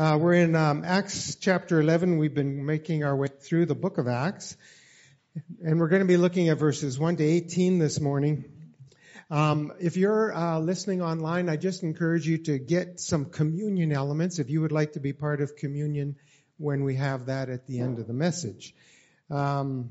Uh, 0.00 0.16
we're 0.16 0.32
in 0.32 0.56
um, 0.56 0.82
Acts 0.82 1.34
chapter 1.34 1.78
11. 1.78 2.16
We've 2.16 2.32
been 2.32 2.64
making 2.64 3.04
our 3.04 3.14
way 3.14 3.28
through 3.28 3.66
the 3.66 3.74
book 3.74 3.98
of 3.98 4.08
Acts. 4.08 4.56
And 5.62 5.78
we're 5.78 5.88
going 5.88 6.00
to 6.00 6.08
be 6.08 6.16
looking 6.16 6.48
at 6.48 6.56
verses 6.56 6.98
1 6.98 7.16
to 7.16 7.22
18 7.22 7.78
this 7.78 8.00
morning. 8.00 8.46
Um, 9.30 9.74
if 9.78 9.98
you're 9.98 10.34
uh, 10.34 10.58
listening 10.58 11.02
online, 11.02 11.50
I 11.50 11.58
just 11.58 11.82
encourage 11.82 12.26
you 12.26 12.38
to 12.44 12.58
get 12.58 12.98
some 12.98 13.26
communion 13.26 13.92
elements 13.92 14.38
if 14.38 14.48
you 14.48 14.62
would 14.62 14.72
like 14.72 14.92
to 14.92 15.00
be 15.00 15.12
part 15.12 15.42
of 15.42 15.54
communion 15.54 16.16
when 16.56 16.82
we 16.82 16.94
have 16.94 17.26
that 17.26 17.50
at 17.50 17.66
the 17.66 17.80
end 17.80 17.98
of 17.98 18.06
the 18.06 18.14
message. 18.14 18.74
Um, 19.30 19.90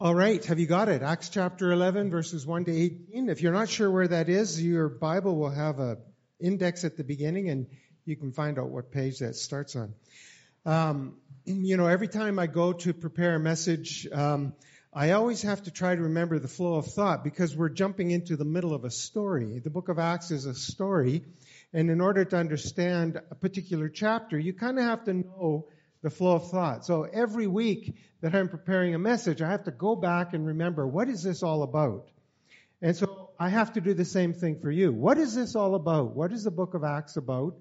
all 0.00 0.14
right, 0.14 0.42
have 0.46 0.58
you 0.58 0.66
got 0.66 0.88
it? 0.88 1.02
Acts 1.02 1.28
chapter 1.28 1.72
11, 1.72 2.10
verses 2.10 2.46
1 2.46 2.64
to 2.64 2.72
18. 2.74 3.28
If 3.28 3.42
you're 3.42 3.52
not 3.52 3.68
sure 3.68 3.90
where 3.90 4.08
that 4.08 4.30
is, 4.30 4.62
your 4.62 4.88
Bible 4.88 5.36
will 5.36 5.50
have 5.50 5.78
a 5.78 5.98
index 6.40 6.84
at 6.84 6.96
the 6.96 7.04
beginning 7.04 7.50
and 7.50 7.66
you 8.04 8.16
can 8.16 8.32
find 8.32 8.58
out 8.58 8.68
what 8.68 8.90
page 8.90 9.18
that 9.18 9.36
starts 9.36 9.76
on. 9.76 9.94
Um, 10.64 11.16
you 11.44 11.76
know, 11.76 11.86
every 11.86 12.08
time 12.08 12.38
I 12.38 12.46
go 12.46 12.72
to 12.72 12.92
prepare 12.92 13.36
a 13.36 13.40
message, 13.40 14.06
um, 14.12 14.54
I 14.92 15.12
always 15.12 15.42
have 15.42 15.62
to 15.64 15.70
try 15.70 15.94
to 15.94 16.02
remember 16.02 16.38
the 16.38 16.48
flow 16.48 16.74
of 16.74 16.86
thought 16.86 17.24
because 17.24 17.56
we're 17.56 17.70
jumping 17.70 18.10
into 18.10 18.36
the 18.36 18.44
middle 18.44 18.74
of 18.74 18.84
a 18.84 18.90
story. 18.90 19.58
The 19.58 19.70
book 19.70 19.88
of 19.88 19.98
Acts 19.98 20.30
is 20.30 20.46
a 20.46 20.54
story, 20.54 21.24
and 21.72 21.90
in 21.90 22.00
order 22.00 22.24
to 22.24 22.36
understand 22.36 23.20
a 23.30 23.34
particular 23.34 23.88
chapter, 23.88 24.38
you 24.38 24.52
kind 24.52 24.78
of 24.78 24.84
have 24.84 25.04
to 25.04 25.14
know 25.14 25.68
the 26.02 26.10
flow 26.10 26.36
of 26.36 26.50
thought. 26.50 26.84
So 26.84 27.04
every 27.04 27.46
week 27.46 27.94
that 28.20 28.34
I'm 28.34 28.48
preparing 28.48 28.94
a 28.94 28.98
message, 28.98 29.40
I 29.40 29.50
have 29.50 29.64
to 29.64 29.70
go 29.70 29.96
back 29.96 30.34
and 30.34 30.46
remember 30.46 30.86
what 30.86 31.08
is 31.08 31.22
this 31.22 31.42
all 31.42 31.62
about? 31.62 32.08
And 32.80 32.96
so 32.96 33.30
I 33.38 33.48
have 33.48 33.72
to 33.74 33.80
do 33.80 33.94
the 33.94 34.04
same 34.04 34.34
thing 34.34 34.60
for 34.60 34.70
you. 34.70 34.92
What 34.92 35.18
is 35.18 35.34
this 35.34 35.54
all 35.54 35.74
about? 35.76 36.14
What 36.16 36.32
is 36.32 36.44
the 36.44 36.50
book 36.50 36.74
of 36.74 36.84
Acts 36.84 37.16
about? 37.16 37.54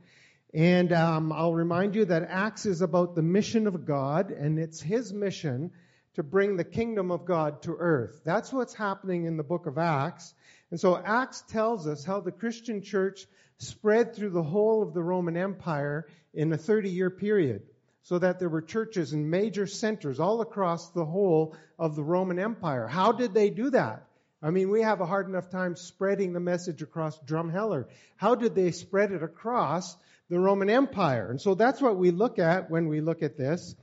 And 0.53 0.91
um, 0.91 1.31
I'll 1.31 1.53
remind 1.53 1.95
you 1.95 2.05
that 2.05 2.27
Acts 2.29 2.65
is 2.65 2.81
about 2.81 3.15
the 3.15 3.21
mission 3.21 3.67
of 3.67 3.85
God, 3.85 4.31
and 4.31 4.59
it's 4.59 4.81
His 4.81 5.13
mission 5.13 5.71
to 6.15 6.23
bring 6.23 6.57
the 6.57 6.65
kingdom 6.65 7.09
of 7.09 7.23
God 7.23 7.61
to 7.63 7.75
earth. 7.77 8.21
That's 8.25 8.51
what's 8.51 8.73
happening 8.73 9.25
in 9.25 9.37
the 9.37 9.43
book 9.43 9.65
of 9.65 9.77
Acts. 9.77 10.33
And 10.69 10.79
so 10.79 10.97
Acts 10.97 11.41
tells 11.47 11.87
us 11.87 12.03
how 12.03 12.19
the 12.19 12.33
Christian 12.33 12.81
church 12.81 13.27
spread 13.59 14.13
through 14.13 14.31
the 14.31 14.43
whole 14.43 14.83
of 14.83 14.93
the 14.93 15.03
Roman 15.03 15.37
Empire 15.37 16.07
in 16.33 16.51
a 16.51 16.57
30 16.57 16.89
year 16.89 17.09
period. 17.09 17.63
So 18.03 18.17
that 18.17 18.39
there 18.39 18.49
were 18.49 18.63
churches 18.63 19.13
in 19.13 19.29
major 19.29 19.67
centers 19.67 20.19
all 20.19 20.41
across 20.41 20.89
the 20.89 21.05
whole 21.05 21.55
of 21.77 21.95
the 21.95 22.03
Roman 22.03 22.39
Empire. 22.39 22.87
How 22.87 23.11
did 23.11 23.33
they 23.35 23.51
do 23.51 23.69
that? 23.69 24.07
I 24.41 24.49
mean, 24.49 24.71
we 24.71 24.81
have 24.81 25.01
a 25.01 25.05
hard 25.05 25.29
enough 25.29 25.51
time 25.51 25.75
spreading 25.75 26.33
the 26.33 26.39
message 26.39 26.81
across 26.81 27.19
Drumheller. 27.19 27.85
How 28.15 28.33
did 28.33 28.55
they 28.55 28.71
spread 28.71 29.11
it 29.11 29.21
across 29.21 29.95
the 30.31 30.39
Roman 30.39 30.69
Empire? 30.69 31.29
And 31.29 31.39
so 31.39 31.55
that's 31.55 31.81
what 31.81 31.97
we 31.97 32.09
look 32.09 32.39
at 32.39 32.71
when 32.71 32.87
we 32.87 33.01
look 33.01 33.21
at 33.21 33.37
this. 33.37 33.75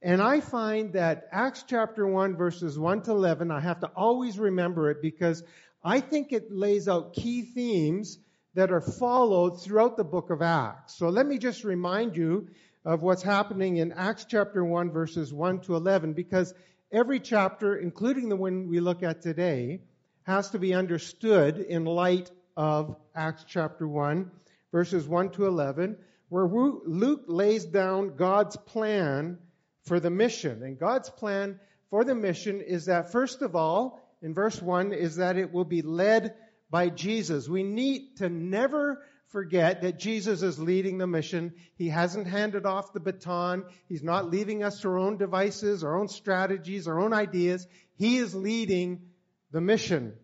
And 0.00 0.22
I 0.22 0.40
find 0.40 0.94
that 0.94 1.28
Acts 1.30 1.64
chapter 1.68 2.06
1 2.06 2.34
verses 2.34 2.78
1 2.78 3.02
to 3.02 3.10
11, 3.12 3.50
I 3.50 3.60
have 3.60 3.80
to 3.80 3.90
always 3.94 4.38
remember 4.38 4.90
it 4.90 5.02
because 5.02 5.44
I 5.84 6.00
think 6.00 6.32
it 6.32 6.50
lays 6.50 6.88
out 6.88 7.12
key 7.12 7.42
themes 7.42 8.18
that 8.54 8.72
are 8.72 8.80
followed 8.80 9.62
throughout 9.62 9.98
the 9.98 10.04
book 10.04 10.30
of 10.30 10.40
Acts. 10.40 10.94
So 10.94 11.10
let 11.10 11.26
me 11.26 11.36
just 11.36 11.62
remind 11.62 12.16
you 12.16 12.48
of 12.86 13.02
what's 13.02 13.22
happening 13.22 13.76
in 13.76 13.92
Acts 13.92 14.24
chapter 14.26 14.64
1 14.64 14.90
verses 14.90 15.32
1 15.32 15.60
to 15.60 15.76
11 15.76 16.14
because 16.14 16.54
every 16.90 17.20
chapter, 17.20 17.76
including 17.76 18.30
the 18.30 18.36
one 18.36 18.66
we 18.66 18.80
look 18.80 19.02
at 19.02 19.20
today, 19.20 19.82
has 20.22 20.48
to 20.50 20.58
be 20.58 20.72
understood 20.72 21.58
in 21.58 21.84
light 21.84 22.30
of 22.56 22.96
Acts 23.14 23.44
chapter 23.46 23.86
1 23.86 24.30
verses 24.72 25.06
1 25.06 25.30
to 25.30 25.46
11 25.46 25.96
where 26.32 26.46
Luke 26.46 27.24
lays 27.26 27.66
down 27.66 28.16
God's 28.16 28.56
plan 28.56 29.38
for 29.84 30.00
the 30.00 30.08
mission. 30.08 30.62
And 30.62 30.78
God's 30.78 31.10
plan 31.10 31.60
for 31.90 32.04
the 32.04 32.14
mission 32.14 32.62
is 32.62 32.86
that 32.86 33.12
first 33.12 33.42
of 33.42 33.54
all, 33.54 34.00
in 34.22 34.32
verse 34.32 34.62
1, 34.62 34.94
is 34.94 35.16
that 35.16 35.36
it 35.36 35.52
will 35.52 35.66
be 35.66 35.82
led 35.82 36.34
by 36.70 36.88
Jesus. 36.88 37.50
We 37.50 37.64
need 37.64 38.16
to 38.16 38.30
never 38.30 39.04
forget 39.26 39.82
that 39.82 39.98
Jesus 39.98 40.42
is 40.42 40.58
leading 40.58 40.96
the 40.96 41.06
mission. 41.06 41.52
He 41.74 41.90
hasn't 41.90 42.26
handed 42.26 42.64
off 42.64 42.94
the 42.94 43.00
baton. 43.00 43.64
He's 43.86 44.02
not 44.02 44.30
leaving 44.30 44.64
us 44.64 44.80
to 44.80 44.88
our 44.88 44.98
own 44.98 45.18
devices, 45.18 45.84
our 45.84 45.98
own 45.98 46.08
strategies, 46.08 46.88
our 46.88 46.98
own 46.98 47.12
ideas. 47.12 47.66
He 47.96 48.16
is 48.16 48.34
leading 48.34 49.02
the 49.50 49.60
mission. 49.60 50.14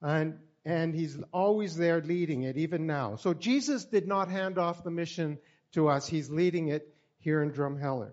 And, 0.00 0.38
and 0.64 0.94
he's 0.94 1.18
always 1.32 1.76
there 1.76 2.00
leading 2.00 2.42
it, 2.42 2.56
even 2.56 2.86
now. 2.86 3.16
So 3.16 3.34
Jesus 3.34 3.84
did 3.84 4.06
not 4.06 4.28
hand 4.28 4.58
off 4.58 4.84
the 4.84 4.90
mission 4.90 5.38
to 5.72 5.88
us. 5.88 6.06
He's 6.06 6.30
leading 6.30 6.68
it 6.68 6.94
here 7.18 7.42
in 7.42 7.50
Drumheller. 7.50 8.10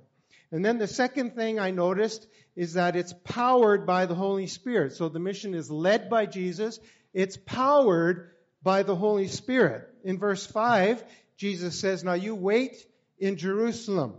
And 0.52 0.66
then 0.66 0.80
the 0.80 0.88
second 0.88 1.36
thing 1.36 1.60
I 1.60 1.72
noticed 1.72 2.28
is 2.56 2.74
that 2.74 2.96
it's 2.96 3.14
powered 3.24 3.86
by 3.86 4.08
the 4.08 4.16
Holy 4.16 4.48
Spirit. 4.48 4.94
So 4.94 5.10
the 5.10 5.20
mission 5.20 5.54
is 5.54 5.70
led 5.70 6.10
by 6.10 6.26
Jesus. 6.26 6.80
It's 7.14 7.38
powered 7.38 8.32
by 8.64 8.84
the 8.84 8.96
Holy 8.96 9.28
Spirit. 9.28 9.88
In 10.04 10.18
verse 10.18 10.46
5, 10.46 11.04
Jesus 11.38 11.80
says, 11.80 12.04
Now 12.04 12.14
you 12.14 12.34
wait 12.34 12.84
in 13.20 13.38
Jerusalem. 13.38 14.16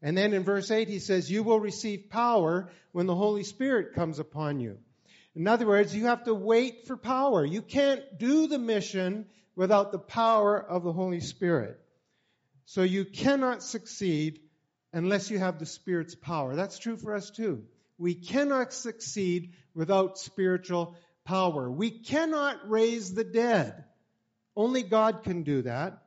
And 0.00 0.16
then 0.16 0.32
in 0.34 0.44
verse 0.44 0.70
8, 0.70 0.88
he 0.88 1.00
says, 1.00 1.30
You 1.30 1.42
will 1.42 1.60
receive 1.60 2.10
power 2.10 2.70
when 2.92 3.06
the 3.06 3.14
Holy 3.14 3.44
Spirit 3.44 3.94
comes 3.94 4.18
upon 4.18 4.60
you. 4.60 4.78
In 5.34 5.48
other 5.48 5.66
words, 5.66 5.94
you 5.94 6.06
have 6.06 6.24
to 6.24 6.34
wait 6.34 6.86
for 6.86 6.96
power. 6.96 7.44
You 7.44 7.62
can't 7.62 8.02
do 8.18 8.48
the 8.48 8.58
mission 8.58 9.26
without 9.56 9.92
the 9.92 9.98
power 9.98 10.58
of 10.62 10.84
the 10.84 10.92
Holy 10.92 11.20
Spirit. 11.20 11.78
So 12.66 12.82
you 12.82 13.04
cannot 13.04 13.62
succeed 13.62 14.40
unless 14.92 15.30
you 15.30 15.38
have 15.38 15.58
the 15.58 15.66
Spirit's 15.66 16.14
power. 16.14 16.54
That's 16.54 16.78
true 16.78 16.96
for 16.96 17.14
us 17.14 17.30
too. 17.30 17.64
We 17.98 18.14
cannot 18.14 18.72
succeed 18.72 19.52
without 19.74 20.18
spiritual 20.18 20.96
power. 21.24 21.70
We 21.70 21.90
cannot 21.90 22.68
raise 22.68 23.14
the 23.14 23.24
dead. 23.24 23.84
Only 24.54 24.82
God 24.82 25.22
can 25.22 25.44
do 25.44 25.62
that. 25.62 26.02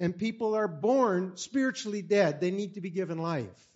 And 0.00 0.16
people 0.16 0.54
are 0.54 0.68
born 0.68 1.36
spiritually 1.36 2.02
dead. 2.02 2.40
They 2.40 2.52
need 2.52 2.74
to 2.74 2.80
be 2.80 2.90
given 2.90 3.18
life. 3.18 3.68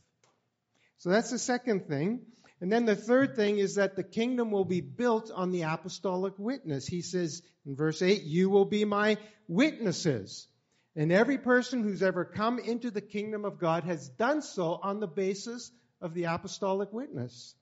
So 0.99 1.11
that's 1.11 1.31
the 1.31 1.39
second 1.39 1.89
thing. 1.89 2.21
And 2.62 2.71
then 2.71 2.84
the 2.84 2.95
third 2.95 3.34
thing 3.34 3.59
is 3.59 3.75
that 3.75 3.97
the 3.97 4.05
kingdom 4.05 4.53
will 4.53 4.65
be 4.65 4.81
built 4.81 5.33
on 5.34 5.50
the 5.50 5.62
apostolic 5.62 6.34
witness. 6.39 6.87
He 6.87 7.03
says 7.03 7.43
in 7.67 7.75
verse 7.75 8.00
8, 8.00 8.23
You 8.23 8.50
will 8.50 8.67
be 8.67 8.84
my 8.84 9.19
witnesses. 9.49 10.47
And 10.95 11.11
every 11.11 11.39
person 11.39 11.83
who's 11.83 12.05
ever 12.05 12.25
come 12.25 12.61
into 12.61 12.93
the 12.93 13.00
kingdom 13.00 13.45
of 13.45 13.59
God 13.59 13.83
has 13.83 14.09
done 14.09 14.43
so 14.43 14.78
on 14.81 15.00
the 15.00 15.09
basis 15.09 15.73
of 16.00 16.15
the 16.15 16.25
apostolic 16.25 16.93
witness. 16.93 17.56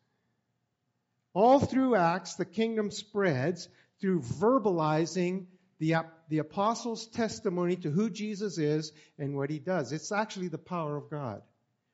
All 1.32 1.60
through 1.60 1.96
Acts, 1.96 2.34
the 2.34 2.44
kingdom 2.44 2.90
spreads 2.90 3.70
through 4.02 4.20
verbalizing 4.20 5.46
the, 5.78 5.94
the 6.28 6.38
apostles' 6.38 7.06
testimony 7.06 7.76
to 7.76 7.90
who 7.90 8.10
Jesus 8.10 8.58
is 8.58 8.92
and 9.18 9.34
what 9.34 9.48
he 9.48 9.60
does. 9.60 9.92
It's 9.92 10.12
actually 10.12 10.48
the 10.48 10.58
power 10.58 10.94
of 10.98 11.08
God. 11.08 11.40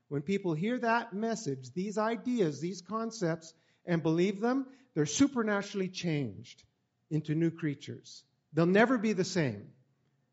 When 0.09 0.23
people 0.23 0.55
hear 0.55 0.79
that 0.79 1.13
message, 1.13 1.73
these 1.75 1.99
ideas, 1.99 2.61
these 2.61 2.81
concepts, 2.81 3.53
and 3.85 4.03
believe 4.03 4.41
them, 4.41 4.67
they're 4.95 5.07
supernaturally 5.07 5.89
changed 5.89 6.63
into 7.11 7.35
new 7.35 7.51
creatures. 7.51 8.25
They'll 8.53 8.67
never 8.67 8.99
be 8.99 9.13
the 9.13 9.25
same. 9.25 9.69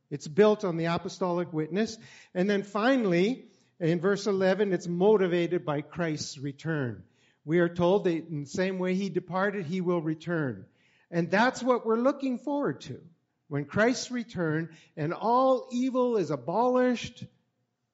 It's 0.10 0.28
built 0.28 0.64
on 0.64 0.78
the 0.78 0.86
apostolic 0.86 1.52
witness. 1.52 1.98
And 2.36 2.50
then 2.50 2.64
finally, 2.64 3.46
in 3.80 4.00
verse 4.00 4.28
11, 4.28 4.74
it's 4.74 4.88
motivated 4.88 5.66
by 5.66 5.82
Christ's 5.82 6.38
return. 6.38 7.04
We 7.46 7.60
are 7.60 7.70
told 7.70 8.06
that 8.06 8.30
in 8.30 8.42
the 8.42 8.50
same 8.50 8.80
way 8.80 8.94
he 8.96 9.10
departed, 9.10 9.66
he 9.66 9.82
will 9.82 10.02
return. 10.02 10.66
And 11.12 11.30
that's 11.30 11.62
what 11.62 11.86
we're 11.86 12.00
looking 12.00 12.38
forward 12.38 12.82
to. 12.82 13.02
When 13.48 13.66
Christ's 13.66 14.12
return 14.12 14.70
and 14.96 15.14
all 15.14 15.68
evil 15.72 16.18
is 16.18 16.32
abolished, 16.32 17.24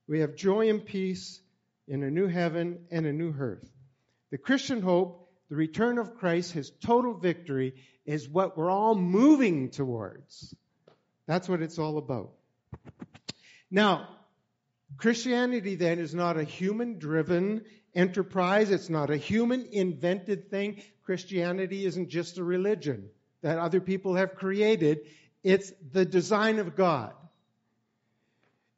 we 0.08 0.20
have 0.20 0.36
joy 0.36 0.70
and 0.70 0.86
peace 0.86 1.42
in 1.90 2.04
a 2.04 2.12
new 2.12 2.28
heaven 2.28 2.86
and 2.92 3.06
a 3.06 3.12
new 3.12 3.34
earth. 3.38 3.68
The 4.32 4.38
Christian 4.38 4.82
hope, 4.82 5.28
the 5.50 5.56
return 5.56 5.98
of 5.98 6.16
Christ, 6.16 6.54
his 6.54 6.70
total 6.70 7.16
victory, 7.16 7.74
is 8.06 8.30
what 8.30 8.56
we're 8.58 8.70
all 8.70 8.96
moving 8.96 9.72
towards. 9.72 10.56
That's 11.26 11.50
what 11.50 11.62
it's 11.62 11.80
all 11.80 11.98
about. 11.98 12.32
Now, 13.72 14.08
Christianity 14.98 15.76
then 15.76 16.00
is 16.00 16.14
not 16.14 16.38
a 16.38 16.44
human 16.44 17.00
driven 17.00 17.66
enterprise. 17.96 18.70
It's 18.70 18.90
not 18.90 19.10
a 19.10 19.18
human 19.18 19.68
invented 19.72 20.50
thing. 20.50 20.82
Christianity 21.04 21.86
isn't 21.86 22.10
just 22.10 22.38
a 22.38 22.44
religion 22.44 23.10
that 23.42 23.58
other 23.58 23.82
people 23.82 24.16
have 24.16 24.36
created. 24.36 25.00
It's 25.44 25.72
the 25.92 26.06
design 26.06 26.60
of 26.60 26.76
God. 26.76 27.14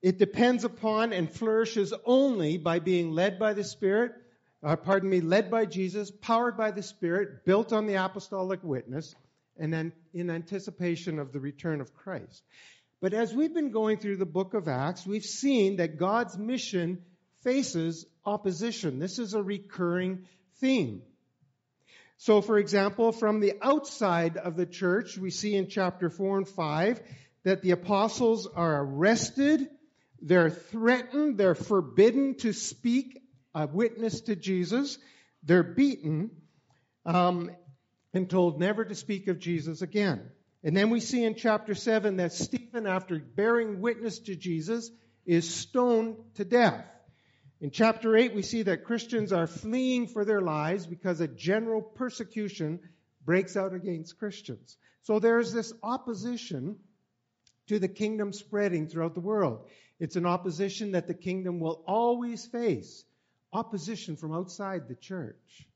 It 0.02 0.18
depends 0.18 0.64
upon 0.64 1.14
and 1.14 1.32
flourishes 1.32 1.94
only 2.06 2.58
by 2.58 2.80
being 2.80 3.12
led 3.12 3.38
by 3.38 3.54
the 3.54 3.64
Spirit, 3.64 4.14
uh, 4.64 4.76
pardon 4.76 5.10
me, 5.10 5.22
led 5.22 5.52
by 5.52 5.66
Jesus, 5.66 6.12
powered 6.12 6.58
by 6.58 6.72
the 6.72 6.82
Spirit, 6.82 7.46
built 7.46 7.72
on 7.72 7.86
the 7.86 8.04
apostolic 8.04 8.64
witness, 8.64 9.16
and 9.58 9.72
then 9.72 9.94
in 10.14 10.30
anticipation 10.30 11.20
of 11.20 11.32
the 11.32 11.40
return 11.40 11.82
of 11.82 11.94
Christ. 11.94 12.44
But 13.00 13.14
as 13.14 13.34
we've 13.34 13.54
been 13.54 13.72
going 13.72 13.98
through 13.98 14.18
the 14.18 14.26
book 14.26 14.54
of 14.54 14.68
Acts, 14.68 15.06
we've 15.06 15.26
seen 15.26 15.78
that 15.78 15.98
God's 15.98 16.38
mission 16.38 17.04
faces 17.44 18.06
opposition. 18.26 19.00
This 19.00 19.20
is 19.20 19.34
a 19.34 19.42
recurring 19.42 20.26
theme. 20.58 21.02
So, 22.18 22.42
for 22.42 22.60
example, 22.60 23.12
from 23.12 23.40
the 23.40 23.54
outside 23.62 24.38
of 24.38 24.56
the 24.56 24.68
church, 24.68 25.18
we 25.18 25.32
see 25.32 25.56
in 25.56 25.68
chapter 25.68 26.10
4 26.10 26.38
and 26.38 26.48
5 26.48 27.02
that 27.44 27.64
the 27.64 27.72
apostles 27.72 28.48
are 28.48 28.84
arrested, 28.84 29.68
they're 30.22 30.50
threatened, 30.50 31.38
they're 31.38 31.56
forbidden 31.56 32.36
to 32.40 32.54
speak 32.54 33.22
a 33.54 33.68
witness 33.68 34.22
to 34.22 34.36
Jesus, 34.36 34.98
they're 35.44 35.64
beaten, 35.64 36.32
um, 37.06 37.52
and 38.14 38.30
told 38.30 38.60
never 38.60 38.86
to 38.86 38.96
speak 38.96 39.28
of 39.28 39.40
Jesus 39.40 39.82
again. 39.82 40.30
And 40.64 40.78
then 40.78 40.90
we 40.90 41.00
see 41.00 41.24
in 41.24 41.36
chapter 41.36 41.74
7 41.74 42.18
that 42.18 42.34
Stephen, 42.34 42.86
after 42.86 43.20
bearing 43.20 43.82
witness 43.82 44.20
to 44.20 44.36
Jesus, 44.36 44.92
is 45.26 45.52
stoned 45.52 46.18
to 46.36 46.46
death. 46.46 46.86
In 47.60 47.72
chapter 47.72 48.16
8, 48.16 48.34
we 48.34 48.42
see 48.42 48.64
that 48.64 48.86
Christians 48.86 49.32
are 49.32 49.48
fleeing 49.48 50.08
for 50.08 50.26
their 50.26 50.42
lives 50.42 50.86
because 50.86 51.20
a 51.20 51.28
general 51.28 51.82
persecution 51.82 52.80
breaks 53.24 53.56
out 53.56 53.74
against 53.74 54.18
Christians. 54.18 54.78
So 55.04 55.20
there's 55.20 55.52
this 55.52 55.74
opposition 55.84 56.78
to 57.68 57.80
the 57.80 57.88
kingdom 57.88 58.34
spreading 58.34 58.88
throughout 58.88 59.14
the 59.14 59.20
world. 59.20 59.68
It's 60.02 60.16
an 60.16 60.26
opposition 60.26 60.94
that 60.94 61.06
the 61.06 61.14
kingdom 61.14 61.60
will 61.60 61.84
always 61.86 62.44
face 62.48 63.06
opposition 63.54 64.16
from 64.16 64.34
outside 64.34 64.88
the 64.88 64.96
church. 64.96 65.68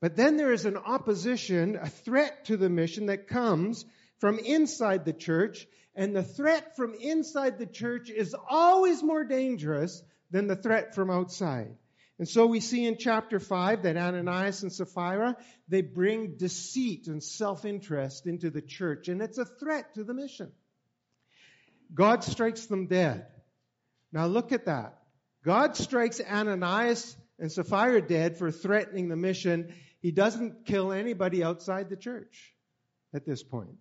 But 0.00 0.14
then 0.14 0.36
there 0.36 0.52
is 0.52 0.64
an 0.64 0.76
opposition, 0.76 1.74
a 1.74 1.88
threat 1.88 2.44
to 2.44 2.56
the 2.56 2.68
mission 2.68 3.06
that 3.06 3.26
comes 3.26 3.84
from 4.20 4.38
inside 4.38 5.04
the 5.04 5.12
church, 5.12 5.66
and 5.96 6.14
the 6.14 6.22
threat 6.22 6.76
from 6.76 6.94
inside 6.94 7.58
the 7.58 7.66
church 7.66 8.10
is 8.10 8.36
always 8.48 9.02
more 9.02 9.24
dangerous 9.24 10.00
than 10.30 10.46
the 10.46 10.54
threat 10.54 10.94
from 10.94 11.10
outside. 11.10 11.74
And 12.20 12.28
so 12.28 12.46
we 12.46 12.60
see 12.60 12.86
in 12.86 12.96
chapter 12.96 13.40
5 13.40 13.82
that 13.82 13.96
Ananias 13.96 14.62
and 14.62 14.72
Sapphira, 14.72 15.36
they 15.66 15.82
bring 15.82 16.36
deceit 16.36 17.08
and 17.08 17.20
self-interest 17.20 18.28
into 18.28 18.50
the 18.50 18.62
church, 18.62 19.08
and 19.08 19.20
it's 19.20 19.38
a 19.38 19.44
threat 19.44 19.94
to 19.96 20.04
the 20.04 20.14
mission. 20.14 20.52
God 21.92 22.24
strikes 22.24 22.66
them 22.66 22.86
dead. 22.86 23.26
Now 24.12 24.26
look 24.26 24.52
at 24.52 24.66
that. 24.66 24.98
God 25.44 25.76
strikes 25.76 26.20
Ananias 26.20 27.16
and 27.38 27.50
Sapphira 27.50 28.02
dead 28.02 28.36
for 28.36 28.50
threatening 28.50 29.08
the 29.08 29.16
mission. 29.16 29.74
He 30.00 30.10
doesn't 30.10 30.66
kill 30.66 30.92
anybody 30.92 31.42
outside 31.42 31.88
the 31.88 31.96
church 31.96 32.54
at 33.14 33.24
this 33.24 33.42
point. 33.42 33.76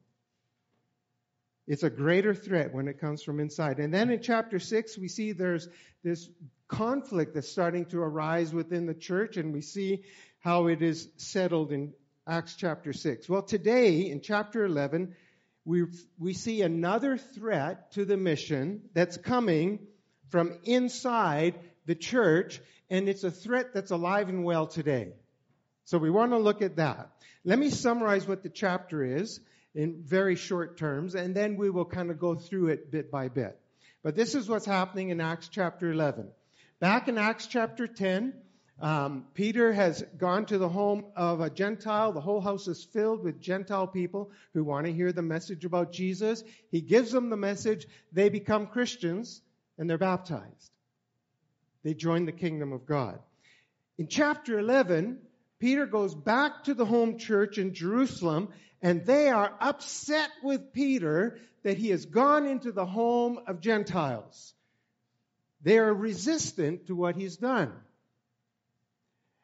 It's 1.68 1.84
a 1.84 1.90
greater 1.90 2.34
threat 2.34 2.74
when 2.74 2.88
it 2.88 3.00
comes 3.00 3.22
from 3.22 3.40
inside. 3.40 3.80
And 3.80 3.94
then 3.94 4.10
in 4.10 4.22
chapter 4.22 4.58
6, 4.58 4.98
we 4.98 5.08
see 5.08 5.34
there's 5.34 5.68
this 6.04 6.28
conflict 6.68 7.36
that's 7.36 7.50
starting 7.50 7.86
to 7.88 8.00
arise 8.00 8.52
within 8.52 8.88
the 8.88 8.96
church, 8.96 9.38
and 9.38 9.54
we 9.54 9.62
see 9.62 10.04
how 10.40 10.68
it 10.68 10.82
is 10.82 11.10
settled 11.18 11.72
in 11.72 11.94
Acts 12.28 12.56
chapter 12.56 12.94
6. 12.94 13.30
Well, 13.30 13.44
today 13.44 14.10
in 14.10 14.22
chapter 14.22 14.66
11, 14.66 15.16
we, 15.70 15.86
we 16.18 16.34
see 16.34 16.64
another 16.64 17.16
threat 17.16 17.92
to 17.92 18.04
the 18.04 18.18
mission 18.18 18.82
that's 18.96 19.18
coming 19.18 19.78
from 20.30 20.58
inside 20.64 21.60
the 21.86 21.94
church, 21.94 22.60
and 22.90 23.08
it's 23.08 23.24
a 23.24 23.30
threat 23.30 23.72
that's 23.72 23.92
alive 23.92 24.30
and 24.30 24.44
well 24.44 24.66
today. 24.66 25.14
So 25.86 26.00
we 26.00 26.10
want 26.10 26.32
to 26.32 26.40
look 26.40 26.64
at 26.64 26.78
that. 26.78 27.12
Let 27.44 27.60
me 27.60 27.70
summarize 27.70 28.28
what 28.28 28.42
the 28.42 28.50
chapter 28.50 29.04
is 29.04 29.42
in 29.76 30.02
very 30.02 30.36
short 30.36 30.80
terms, 30.80 31.14
and 31.14 31.36
then 31.36 31.56
we 31.56 31.70
will 31.70 31.86
kind 31.86 32.10
of 32.10 32.18
go 32.18 32.34
through 32.34 32.70
it 32.70 32.90
bit 32.90 33.12
by 33.12 33.28
bit. 33.28 33.56
But 34.02 34.16
this 34.16 34.34
is 34.34 34.50
what's 34.50 34.66
happening 34.66 35.10
in 35.10 35.22
Acts 35.22 35.50
chapter 35.50 35.92
11. 35.92 36.30
Back 36.80 37.08
in 37.10 37.20
Acts 37.20 37.46
chapter 37.46 37.86
10, 37.86 38.34
um, 38.82 39.26
Peter 39.34 39.74
has 39.74 40.04
gone 40.18 40.46
to 40.46 40.58
the 40.58 40.70
home 40.70 41.06
of 41.16 41.42
a 41.42 41.50
Gentile. 41.50 42.14
The 42.14 42.22
whole 42.22 42.40
house 42.40 42.68
is 42.68 42.84
filled 42.84 43.24
with 43.24 43.42
Gentile 43.42 43.88
people 43.88 44.32
who 44.54 44.64
want 44.64 44.86
to 44.86 44.94
hear 44.94 45.12
the 45.12 45.22
message 45.22 45.66
about 45.66 45.92
Jesus. 45.92 46.44
He 46.72 46.80
gives 46.80 47.12
them 47.12 47.30
the 47.30 47.38
message. 47.38 47.88
They 48.14 48.30
become 48.30 48.68
Christians 48.68 49.42
and 49.78 49.90
they're 49.90 49.98
baptized. 49.98 50.72
They 51.84 51.94
join 51.94 52.26
the 52.26 52.32
kingdom 52.32 52.72
of 52.72 52.86
God. 52.86 53.20
In 53.98 54.08
chapter 54.08 54.58
11, 54.58 55.20
Peter 55.60 55.86
goes 55.86 56.16
back 56.16 56.64
to 56.64 56.74
the 56.74 56.86
home 56.86 57.18
church 57.18 57.58
in 57.58 57.74
Jerusalem 57.74 58.48
and 58.82 59.06
they 59.06 59.28
are 59.28 59.54
upset 59.60 60.30
with 60.42 60.72
Peter 60.72 61.38
that 61.64 61.78
he 61.78 61.90
has 61.90 62.06
gone 62.06 62.46
into 62.46 62.72
the 62.72 62.86
home 62.86 63.40
of 63.46 63.60
Gentiles. 63.60 64.54
They 65.62 65.78
are 65.78 65.94
resistant 65.94 66.88
to 66.88 66.96
what 66.96 67.18
he's 67.18 67.36
done. 67.36 67.74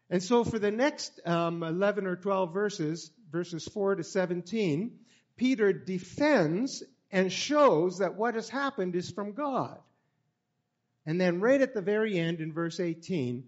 And 0.10 0.22
so 0.22 0.44
for 0.44 0.60
the 0.60 0.72
next 0.72 1.19
um, 1.25 1.63
11 1.63 2.06
or 2.06 2.16
12 2.16 2.54
verses, 2.54 3.12
verses 3.31 3.68
4 3.68 3.96
to 3.96 4.04
17, 4.04 5.00
Peter 5.36 5.74
defends 5.74 6.84
and 7.12 7.31
shows 7.31 8.00
that 8.00 8.16
what 8.16 8.36
has 8.36 8.50
happened 8.50 8.96
is 8.96 9.10
from 9.10 9.34
God. 9.34 9.80
And 11.06 11.19
then 11.19 11.40
right 11.40 11.62
at 11.62 11.74
the 11.74 11.81
very 11.81 12.18
end 12.18 12.40
in 12.40 12.54
verse 12.54 12.80
18, 12.80 13.44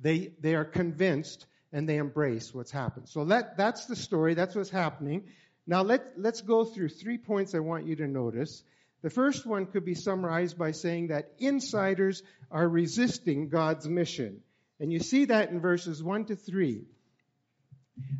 they, 0.00 0.32
they 0.40 0.54
are 0.54 0.64
convinced 0.64 1.46
and 1.72 1.88
they 1.88 1.96
embrace 1.96 2.54
what's 2.54 2.70
happened. 2.70 3.08
So 3.08 3.24
that, 3.26 3.56
that's 3.56 3.86
the 3.86 3.96
story. 3.96 4.34
That's 4.34 4.54
what's 4.54 4.70
happening. 4.70 5.24
Now 5.66 5.82
let, 5.82 6.12
let's 6.16 6.40
go 6.40 6.64
through 6.64 6.90
three 6.90 7.18
points 7.18 7.54
I 7.54 7.60
want 7.60 7.86
you 7.86 7.96
to 7.96 8.06
notice. 8.06 8.62
The 9.02 9.10
first 9.10 9.46
one 9.46 9.66
could 9.66 9.84
be 9.84 9.94
summarized 9.94 10.58
by 10.58 10.72
saying 10.72 11.08
that 11.08 11.32
insiders 11.38 12.22
are 12.50 12.68
resisting 12.68 13.48
God's 13.48 13.88
mission. 13.88 14.40
And 14.78 14.92
you 14.92 14.98
see 14.98 15.26
that 15.26 15.50
in 15.50 15.60
verses 15.60 16.02
1 16.02 16.26
to 16.26 16.36
3. 16.36 16.84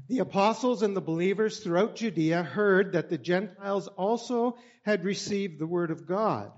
The 0.08 0.20
apostles 0.20 0.82
and 0.82 0.96
the 0.96 1.02
believers 1.02 1.60
throughout 1.60 1.96
Judea 1.96 2.42
heard 2.42 2.92
that 2.92 3.10
the 3.10 3.18
Gentiles 3.18 3.88
also 3.88 4.56
had 4.82 5.04
received 5.04 5.58
the 5.58 5.66
word 5.66 5.90
of 5.90 6.06
God. 6.06 6.50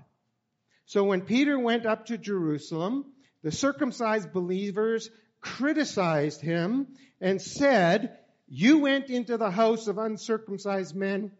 So 0.85 1.03
when 1.03 1.21
Peter 1.21 1.59
went 1.59 1.85
up 1.85 2.05
to 2.05 2.17
Jerusalem, 2.17 3.05
the 3.43 3.51
circumcised 3.51 4.31
believers 4.31 5.09
criticized 5.41 6.41
him 6.41 6.87
and 7.19 7.41
said, 7.41 8.17
you 8.47 8.79
went 8.79 9.09
into 9.09 9.37
the 9.37 9.51
house 9.51 9.87
of 9.87 9.97
uncircumcised 9.97 10.95
men 10.95 11.31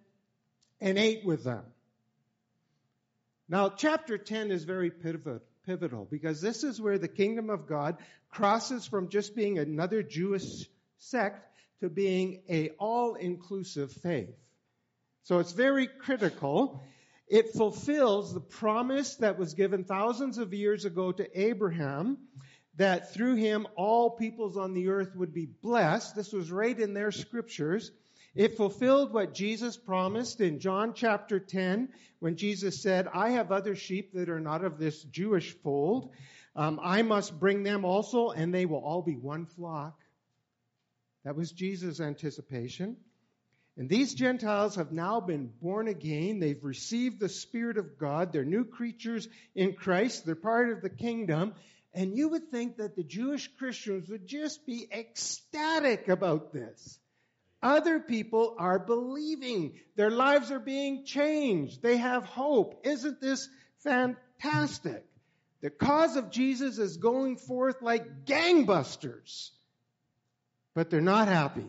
and 0.80 0.98
ate 0.98 1.26
with 1.26 1.44
them. 1.44 1.64
Now, 3.48 3.70
chapter 3.70 4.18
10 4.18 4.52
is 4.52 4.64
very 4.64 4.92
pivotal 5.70 6.08
because 6.10 6.42
this 6.42 6.64
is 6.64 6.82
where 6.82 6.98
the 6.98 7.08
kingdom 7.08 7.52
of 7.52 7.68
God 7.68 7.98
crosses 8.32 8.88
from 8.88 9.10
just 9.10 9.36
being 9.36 9.60
another 9.60 10.02
Jewish 10.02 10.68
sect 10.98 11.46
to 11.82 11.90
being 11.90 12.42
a 12.50 12.70
all-inclusive 12.80 13.92
faith. 13.92 14.36
So 15.24 15.38
it's 15.38 15.52
very 15.52 15.86
critical 15.88 16.82
it 17.28 17.54
fulfills 17.54 18.34
the 18.34 18.40
promise 18.40 19.18
that 19.18 19.38
was 19.38 19.54
given 19.54 19.84
thousands 19.84 20.40
of 20.40 20.52
years 20.52 20.86
ago 20.86 21.12
to 21.12 21.40
Abraham 21.40 22.18
that 22.78 23.14
through 23.14 23.36
him 23.36 23.68
all 23.76 24.10
peoples 24.10 24.58
on 24.58 24.74
the 24.74 24.88
earth 24.88 25.16
would 25.16 25.32
be 25.32 25.46
blessed. 25.46 26.16
This 26.16 26.34
was 26.34 26.52
right 26.52 26.78
in 26.78 26.96
their 26.96 27.12
scriptures. 27.12 27.92
It 28.36 28.58
fulfilled 28.58 29.12
what 29.12 29.34
Jesus 29.34 29.76
promised 29.76 30.40
in 30.40 30.60
John 30.60 30.94
chapter 30.94 31.40
10 31.40 31.90
when 32.20 32.36
Jesus 32.36 32.82
said, 32.82 33.08
I 33.14 33.32
have 33.32 33.52
other 33.52 33.76
sheep 33.76 34.14
that 34.14 34.30
are 34.30 34.40
not 34.40 34.64
of 34.64 34.78
this 34.78 35.02
Jewish 35.04 35.54
fold. 35.64 36.12
Um, 36.56 36.80
I 36.82 37.02
must 37.02 37.40
bring 37.40 37.64
them 37.64 37.86
also 37.86 38.30
and 38.30 38.54
they 38.54 38.66
will 38.66 38.84
all 38.84 39.02
be 39.02 39.16
one 39.16 39.46
flock. 39.46 40.00
That 41.26 41.36
was 41.36 41.52
Jesus' 41.52 42.00
anticipation. 42.00 42.98
And 43.78 43.90
these 43.90 44.14
Gentiles 44.14 44.76
have 44.76 44.92
now 44.92 45.22
been 45.22 45.52
born 45.62 45.88
again. 45.88 46.40
They've 46.40 46.64
received 46.64 47.20
the 47.20 47.30
Spirit 47.30 47.78
of 47.78 47.98
God. 47.98 48.34
They're 48.34 48.44
new 48.44 48.66
creatures 48.66 49.28
in 49.56 49.74
Christ. 49.74 50.26
They're 50.26 50.36
part 50.36 50.70
of 50.70 50.82
the 50.82 50.90
kingdom. 50.90 51.54
And 51.94 52.16
you 52.16 52.30
would 52.30 52.52
think 52.52 52.78
that 52.78 52.96
the 52.96 53.04
Jewish 53.04 53.50
Christians 53.58 54.10
would 54.10 54.28
just 54.28 54.66
be 54.66 54.88
ecstatic 54.92 56.10
about 56.10 56.52
this. 56.52 57.00
Other 57.62 58.00
people 58.00 58.56
are 58.58 58.80
believing. 58.80 59.74
Their 59.96 60.12
lives 60.12 60.52
are 60.52 60.60
being 60.60 61.06
changed. 61.06 61.82
They 61.82 61.98
have 61.98 62.24
hope. 62.24 62.82
Isn't 62.86 63.20
this 63.20 63.50
fantastic? 63.84 65.06
The 65.62 65.70
cause 65.70 66.16
of 66.16 66.32
Jesus 66.32 66.78
is 66.78 66.98
going 66.98 67.38
forth 67.38 67.82
like 67.82 68.26
gangbusters. 68.26 69.50
But 70.74 70.90
they're 70.90 71.02
not 71.02 71.28
happy. 71.28 71.68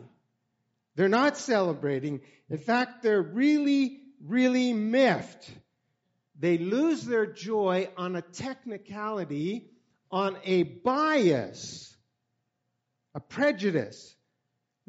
They're 0.94 1.09
not 1.09 1.37
celebrating. 1.37 2.20
In 2.49 2.59
fact, 2.59 3.02
they're 3.02 3.23
really, 3.23 4.00
really 4.25 4.73
miffed. 4.73 5.50
They 6.38 6.59
lose 6.59 7.02
their 7.02 7.26
joy 7.26 7.88
on 7.97 8.14
a 8.14 8.23
technicality, 8.23 9.70
on 10.11 10.37
a 10.44 10.62
bias, 10.62 11.97
a 13.14 13.20
prejudice. 13.20 14.14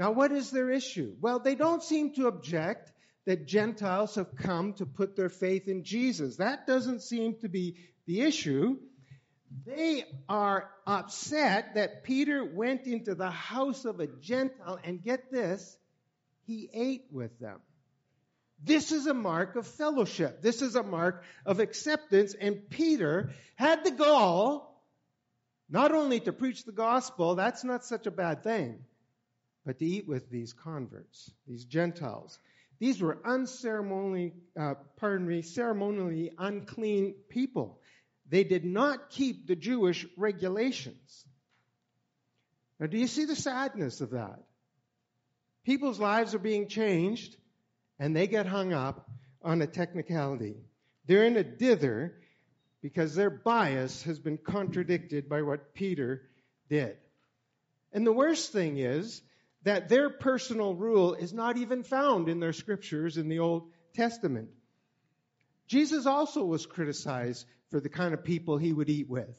Now, 0.01 0.13
what 0.13 0.31
is 0.31 0.49
their 0.49 0.71
issue? 0.71 1.13
Well, 1.21 1.37
they 1.37 1.53
don't 1.53 1.83
seem 1.83 2.15
to 2.15 2.25
object 2.25 2.91
that 3.27 3.45
Gentiles 3.45 4.15
have 4.15 4.35
come 4.35 4.73
to 4.79 4.85
put 4.87 5.15
their 5.15 5.29
faith 5.29 5.67
in 5.67 5.83
Jesus. 5.83 6.37
That 6.37 6.65
doesn't 6.65 7.03
seem 7.03 7.35
to 7.41 7.47
be 7.47 7.75
the 8.07 8.21
issue. 8.21 8.79
They 9.63 10.05
are 10.27 10.67
upset 10.87 11.75
that 11.75 12.03
Peter 12.03 12.43
went 12.43 12.87
into 12.87 13.13
the 13.13 13.29
house 13.29 13.85
of 13.85 13.99
a 13.99 14.07
Gentile 14.07 14.79
and 14.83 15.03
get 15.03 15.31
this, 15.31 15.77
he 16.47 16.67
ate 16.73 17.05
with 17.11 17.37
them. 17.39 17.59
This 18.59 18.91
is 18.91 19.05
a 19.05 19.13
mark 19.13 19.55
of 19.55 19.67
fellowship. 19.67 20.41
This 20.41 20.63
is 20.63 20.75
a 20.75 20.81
mark 20.81 21.23
of 21.45 21.59
acceptance. 21.59 22.33
And 22.33 22.71
Peter 22.71 23.29
had 23.53 23.83
the 23.83 23.91
gall 23.91 24.83
not 25.69 25.91
only 25.91 26.21
to 26.21 26.33
preach 26.33 26.65
the 26.65 26.71
gospel, 26.71 27.35
that's 27.35 27.63
not 27.63 27.85
such 27.85 28.07
a 28.07 28.11
bad 28.11 28.43
thing, 28.43 28.79
but 29.65 29.79
to 29.79 29.85
eat 29.85 30.07
with 30.07 30.29
these 30.29 30.53
converts, 30.53 31.31
these 31.47 31.65
Gentiles. 31.65 32.39
These 32.79 33.01
were 33.01 33.17
unceremonially, 33.23 34.33
uh, 34.59 34.73
pardon 34.97 35.27
me, 35.27 35.43
ceremonially 35.43 36.31
unclean 36.37 37.13
people. 37.29 37.79
They 38.27 38.43
did 38.43 38.65
not 38.65 39.11
keep 39.11 39.45
the 39.45 39.55
Jewish 39.55 40.07
regulations. 40.17 41.25
Now, 42.79 42.87
do 42.87 42.97
you 42.97 43.07
see 43.07 43.25
the 43.25 43.35
sadness 43.35 44.01
of 44.01 44.11
that? 44.11 44.39
People's 45.63 45.99
lives 45.99 46.33
are 46.33 46.39
being 46.39 46.67
changed, 46.67 47.35
and 47.99 48.15
they 48.15 48.25
get 48.25 48.47
hung 48.47 48.73
up 48.73 49.07
on 49.43 49.61
a 49.61 49.67
technicality. 49.67 50.55
They're 51.05 51.25
in 51.25 51.37
a 51.37 51.43
dither 51.43 52.15
because 52.81 53.13
their 53.13 53.29
bias 53.29 54.03
has 54.03 54.17
been 54.17 54.37
contradicted 54.37 55.29
by 55.29 55.43
what 55.43 55.75
Peter 55.75 56.23
did. 56.67 56.97
And 57.93 58.07
the 58.07 58.13
worst 58.13 58.51
thing 58.51 58.77
is 58.77 59.21
that 59.63 59.89
their 59.89 60.09
personal 60.09 60.73
rule 60.73 61.13
is 61.13 61.33
not 61.33 61.57
even 61.57 61.83
found 61.83 62.29
in 62.29 62.39
their 62.39 62.53
scriptures 62.53 63.17
in 63.17 63.27
the 63.27 63.39
Old 63.39 63.69
Testament. 63.93 64.49
Jesus 65.67 66.05
also 66.05 66.43
was 66.43 66.65
criticized 66.65 67.45
for 67.69 67.79
the 67.79 67.89
kind 67.89 68.13
of 68.13 68.23
people 68.23 68.57
he 68.57 68.73
would 68.73 68.89
eat 68.89 69.09
with. 69.09 69.29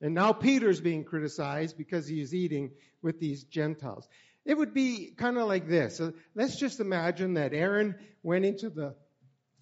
And 0.00 0.14
now 0.14 0.32
Peter's 0.32 0.80
being 0.80 1.04
criticized 1.04 1.76
because 1.78 2.08
he 2.08 2.20
is 2.20 2.34
eating 2.34 2.72
with 3.02 3.20
these 3.20 3.44
Gentiles. 3.44 4.08
It 4.44 4.58
would 4.58 4.74
be 4.74 5.12
kind 5.16 5.38
of 5.38 5.46
like 5.46 5.68
this. 5.68 5.96
So 5.96 6.12
let's 6.34 6.56
just 6.56 6.80
imagine 6.80 7.34
that 7.34 7.54
Aaron 7.54 7.94
went 8.24 8.44
into 8.44 8.68
the 8.70 8.96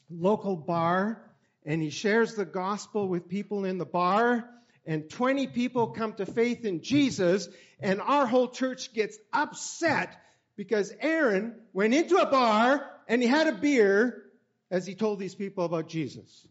local 0.08 0.56
bar 0.56 1.22
and 1.66 1.82
he 1.82 1.90
shares 1.90 2.34
the 2.34 2.46
gospel 2.46 3.06
with 3.06 3.28
people 3.28 3.66
in 3.66 3.76
the 3.76 3.84
bar 3.84 4.48
and 4.86 5.08
20 5.08 5.46
people 5.48 5.88
come 5.88 6.14
to 6.14 6.26
faith 6.26 6.64
in 6.64 6.82
Jesus 6.82 7.48
and 7.80 8.00
our 8.00 8.26
whole 8.26 8.48
church 8.48 8.92
gets 8.92 9.18
upset 9.32 10.20
because 10.56 10.92
Aaron 11.00 11.54
went 11.72 11.94
into 11.94 12.16
a 12.16 12.26
bar 12.26 12.88
and 13.08 13.22
he 13.22 13.28
had 13.28 13.46
a 13.46 13.52
beer 13.52 14.24
as 14.70 14.86
he 14.86 14.94
told 14.94 15.18
these 15.18 15.34
people 15.34 15.64
about 15.64 15.88
Jesus. 15.88 16.46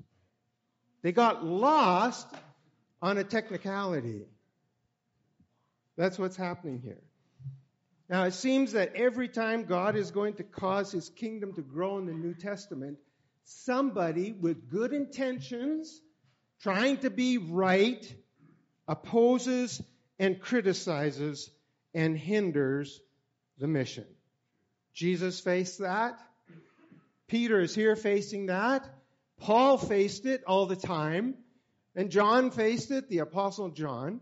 They 1.01 1.11
got 1.11 1.45
lost 1.45 2.27
on 3.01 3.17
a 3.17 3.23
technicality. 3.23 4.21
That's 5.95 6.19
what's 6.19 6.35
happening 6.35 6.81
here. 6.83 7.01
Now, 8.09 8.23
it 8.23 8.33
seems 8.33 8.71
that 8.71 8.95
every 8.95 9.27
time 9.27 9.65
God 9.65 9.95
is 9.95 10.09
going 10.09 10.33
to 10.35 10.43
cause 10.43 10.91
his 10.91 11.09
kingdom 11.09 11.53
to 11.53 11.61
grow 11.61 11.99
in 11.99 12.07
the 12.07 12.13
New 12.13 12.33
Testament, 12.33 12.97
somebody 13.43 14.31
with 14.31 14.69
good 14.69 14.93
intentions, 14.93 16.01
trying 16.61 16.97
to 16.97 17.09
be 17.09 17.37
right, 17.37 18.15
opposes 18.87 19.81
and 20.17 20.39
criticizes 20.39 21.49
and 21.93 22.17
hinders 22.17 22.99
the 23.57 23.67
mission. 23.67 24.05
Jesus 24.93 25.39
faced 25.39 25.79
that. 25.79 26.19
Peter 27.27 27.59
is 27.61 27.75
here 27.75 27.95
facing 27.95 28.47
that. 28.47 28.87
Paul 29.39 29.77
faced 29.77 30.25
it 30.25 30.43
all 30.45 30.65
the 30.65 30.75
time. 30.75 31.35
And 31.95 32.09
John 32.09 32.51
faced 32.51 32.91
it, 32.91 33.09
the 33.09 33.19
Apostle 33.19 33.69
John. 33.69 34.21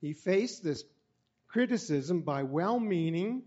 He 0.00 0.12
faced 0.12 0.62
this 0.62 0.84
criticism 1.48 2.22
by 2.22 2.42
well 2.42 2.80
meaning, 2.80 3.42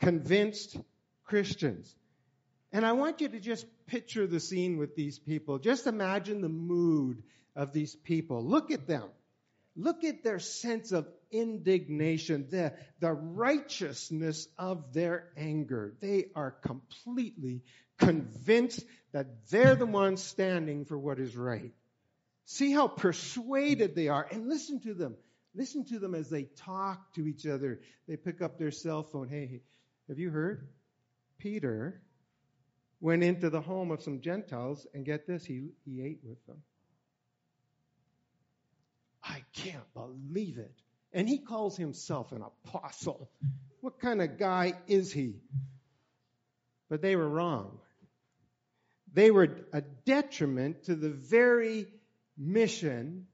convinced 0.00 0.76
Christians. 1.24 1.94
And 2.72 2.86
I 2.86 2.92
want 2.92 3.20
you 3.20 3.28
to 3.28 3.40
just 3.40 3.66
picture 3.86 4.26
the 4.26 4.40
scene 4.40 4.78
with 4.78 4.96
these 4.96 5.18
people. 5.18 5.58
Just 5.58 5.86
imagine 5.86 6.40
the 6.40 6.48
mood 6.48 7.22
of 7.54 7.72
these 7.72 7.94
people. 7.94 8.42
Look 8.42 8.70
at 8.70 8.86
them. 8.86 9.08
Look 9.76 10.04
at 10.04 10.22
their 10.22 10.38
sense 10.38 10.92
of 10.92 11.08
indignation, 11.30 12.46
the, 12.50 12.74
the 13.00 13.12
righteousness 13.12 14.46
of 14.58 14.92
their 14.92 15.28
anger. 15.36 15.94
They 16.00 16.26
are 16.34 16.50
completely 16.50 17.62
convinced 17.98 18.84
that 19.12 19.48
they're 19.50 19.74
the 19.74 19.86
ones 19.86 20.22
standing 20.22 20.84
for 20.84 20.98
what 20.98 21.18
is 21.18 21.36
right. 21.36 21.72
See 22.44 22.72
how 22.72 22.88
persuaded 22.88 23.94
they 23.94 24.08
are. 24.08 24.26
And 24.30 24.48
listen 24.48 24.80
to 24.80 24.94
them. 24.94 25.16
Listen 25.54 25.84
to 25.86 25.98
them 25.98 26.14
as 26.14 26.28
they 26.30 26.44
talk 26.44 27.14
to 27.14 27.26
each 27.26 27.46
other. 27.46 27.80
They 28.08 28.16
pick 28.16 28.40
up 28.40 28.58
their 28.58 28.70
cell 28.70 29.02
phone. 29.02 29.28
Hey, 29.28 29.60
have 30.08 30.18
you 30.18 30.30
heard? 30.30 30.68
Peter 31.38 32.00
went 33.02 33.24
into 33.24 33.50
the 33.50 33.60
home 33.60 33.90
of 33.90 34.00
some 34.00 34.20
Gentiles, 34.20 34.86
and 34.94 35.04
get 35.04 35.26
this, 35.26 35.44
he, 35.44 35.70
he 35.84 36.00
ate 36.02 36.20
with 36.22 36.38
them. 36.46 36.62
I 39.24 39.42
can't 39.54 39.92
believe 39.92 40.58
it. 40.58 40.72
And 41.12 41.28
he 41.28 41.38
calls 41.38 41.76
himself 41.76 42.30
an 42.30 42.42
apostle. 42.42 43.28
What 43.80 43.98
kind 43.98 44.22
of 44.22 44.38
guy 44.38 44.74
is 44.86 45.12
he? 45.12 45.34
But 46.88 47.02
they 47.02 47.16
were 47.16 47.28
wrong. 47.28 47.80
They 49.12 49.32
were 49.32 49.48
a 49.72 49.80
detriment 49.80 50.84
to 50.84 50.94
the 50.94 51.10
very 51.10 51.88
mission 52.38 53.26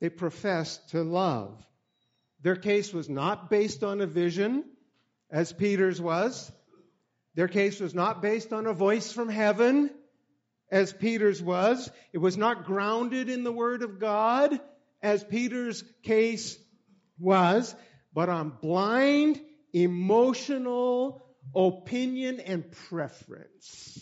they 0.00 0.10
professed 0.10 0.90
to 0.90 1.02
love. 1.02 1.60
Their 2.42 2.56
case 2.56 2.92
was 2.92 3.08
not 3.08 3.50
based 3.50 3.82
on 3.82 4.00
a 4.00 4.06
vision, 4.06 4.64
as 5.28 5.52
Peter's 5.52 6.00
was. 6.00 6.50
Their 7.34 7.48
case 7.48 7.80
was 7.80 7.94
not 7.94 8.22
based 8.22 8.52
on 8.52 8.66
a 8.66 8.72
voice 8.72 9.12
from 9.12 9.28
heaven, 9.28 9.90
as 10.70 10.92
Peter's 10.92 11.42
was. 11.42 11.90
It 12.12 12.18
was 12.18 12.36
not 12.36 12.64
grounded 12.64 13.28
in 13.28 13.44
the 13.44 13.52
Word 13.52 13.82
of 13.82 13.98
God, 13.98 14.58
as 15.02 15.24
Peter's 15.24 15.84
case 16.02 16.58
was, 17.18 17.74
but 18.12 18.28
on 18.28 18.50
blind, 18.60 19.40
emotional 19.72 21.24
opinion 21.54 22.40
and 22.40 22.70
preference. 22.88 23.96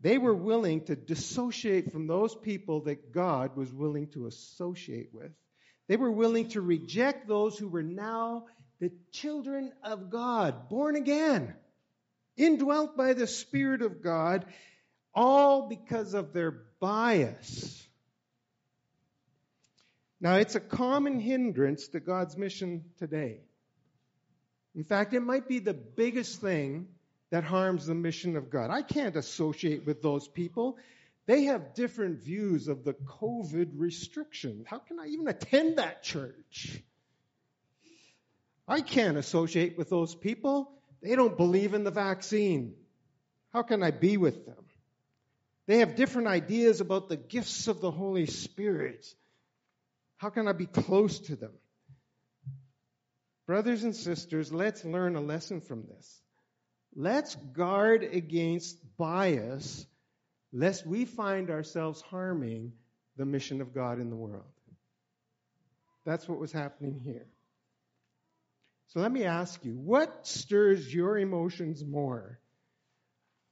They 0.00 0.18
were 0.18 0.34
willing 0.34 0.84
to 0.86 0.96
dissociate 0.96 1.92
from 1.92 2.08
those 2.08 2.34
people 2.34 2.82
that 2.82 3.12
God 3.12 3.56
was 3.56 3.72
willing 3.72 4.08
to 4.08 4.26
associate 4.26 5.10
with. 5.12 5.30
They 5.86 5.96
were 5.96 6.10
willing 6.10 6.48
to 6.50 6.60
reject 6.60 7.28
those 7.28 7.56
who 7.56 7.68
were 7.68 7.84
now 7.84 8.46
the 8.82 8.90
children 9.12 9.72
of 9.84 10.10
God, 10.10 10.68
born 10.68 10.96
again, 10.96 11.54
indwelt 12.36 12.96
by 12.96 13.12
the 13.12 13.28
Spirit 13.28 13.80
of 13.80 14.02
God, 14.02 14.44
all 15.14 15.68
because 15.68 16.14
of 16.14 16.32
their 16.32 16.50
bias. 16.80 17.80
Now, 20.20 20.34
it's 20.34 20.56
a 20.56 20.60
common 20.60 21.20
hindrance 21.20 21.86
to 21.88 22.00
God's 22.00 22.36
mission 22.36 22.82
today. 22.98 23.42
In 24.74 24.82
fact, 24.82 25.14
it 25.14 25.20
might 25.20 25.46
be 25.46 25.60
the 25.60 25.74
biggest 25.74 26.40
thing 26.40 26.88
that 27.30 27.44
harms 27.44 27.86
the 27.86 27.94
mission 27.94 28.36
of 28.36 28.50
God. 28.50 28.70
I 28.70 28.82
can't 28.82 29.14
associate 29.14 29.86
with 29.86 30.02
those 30.02 30.26
people. 30.26 30.76
They 31.26 31.44
have 31.44 31.74
different 31.74 32.24
views 32.24 32.66
of 32.66 32.82
the 32.82 32.94
COVID 32.94 33.74
restrictions. 33.76 34.66
How 34.66 34.78
can 34.78 34.98
I 34.98 35.06
even 35.06 35.28
attend 35.28 35.78
that 35.78 36.02
church? 36.02 36.82
I 38.72 38.80
can't 38.80 39.18
associate 39.18 39.76
with 39.76 39.90
those 39.90 40.14
people. 40.14 40.72
They 41.02 41.14
don't 41.14 41.36
believe 41.36 41.74
in 41.74 41.84
the 41.84 41.90
vaccine. 41.90 42.74
How 43.52 43.62
can 43.62 43.82
I 43.82 43.90
be 43.90 44.16
with 44.16 44.46
them? 44.46 44.64
They 45.66 45.80
have 45.80 45.94
different 45.94 46.28
ideas 46.28 46.80
about 46.80 47.10
the 47.10 47.18
gifts 47.18 47.68
of 47.68 47.82
the 47.82 47.90
Holy 47.90 48.24
Spirit. 48.24 49.06
How 50.16 50.30
can 50.30 50.48
I 50.48 50.52
be 50.52 50.64
close 50.64 51.18
to 51.18 51.36
them? 51.36 51.52
Brothers 53.46 53.84
and 53.84 53.94
sisters, 53.94 54.54
let's 54.54 54.86
learn 54.86 55.16
a 55.16 55.20
lesson 55.20 55.60
from 55.60 55.84
this. 55.86 56.22
Let's 56.96 57.34
guard 57.34 58.02
against 58.04 58.78
bias 58.96 59.84
lest 60.50 60.86
we 60.86 61.04
find 61.04 61.50
ourselves 61.50 62.00
harming 62.00 62.72
the 63.18 63.26
mission 63.26 63.60
of 63.60 63.74
God 63.74 64.00
in 64.00 64.08
the 64.08 64.16
world. 64.16 64.46
That's 66.06 66.26
what 66.26 66.38
was 66.38 66.52
happening 66.52 66.98
here. 67.04 67.26
So 68.92 69.00
let 69.00 69.10
me 69.10 69.24
ask 69.24 69.64
you, 69.64 69.72
what 69.72 70.26
stirs 70.26 70.92
your 70.92 71.16
emotions 71.16 71.82
more? 71.82 72.38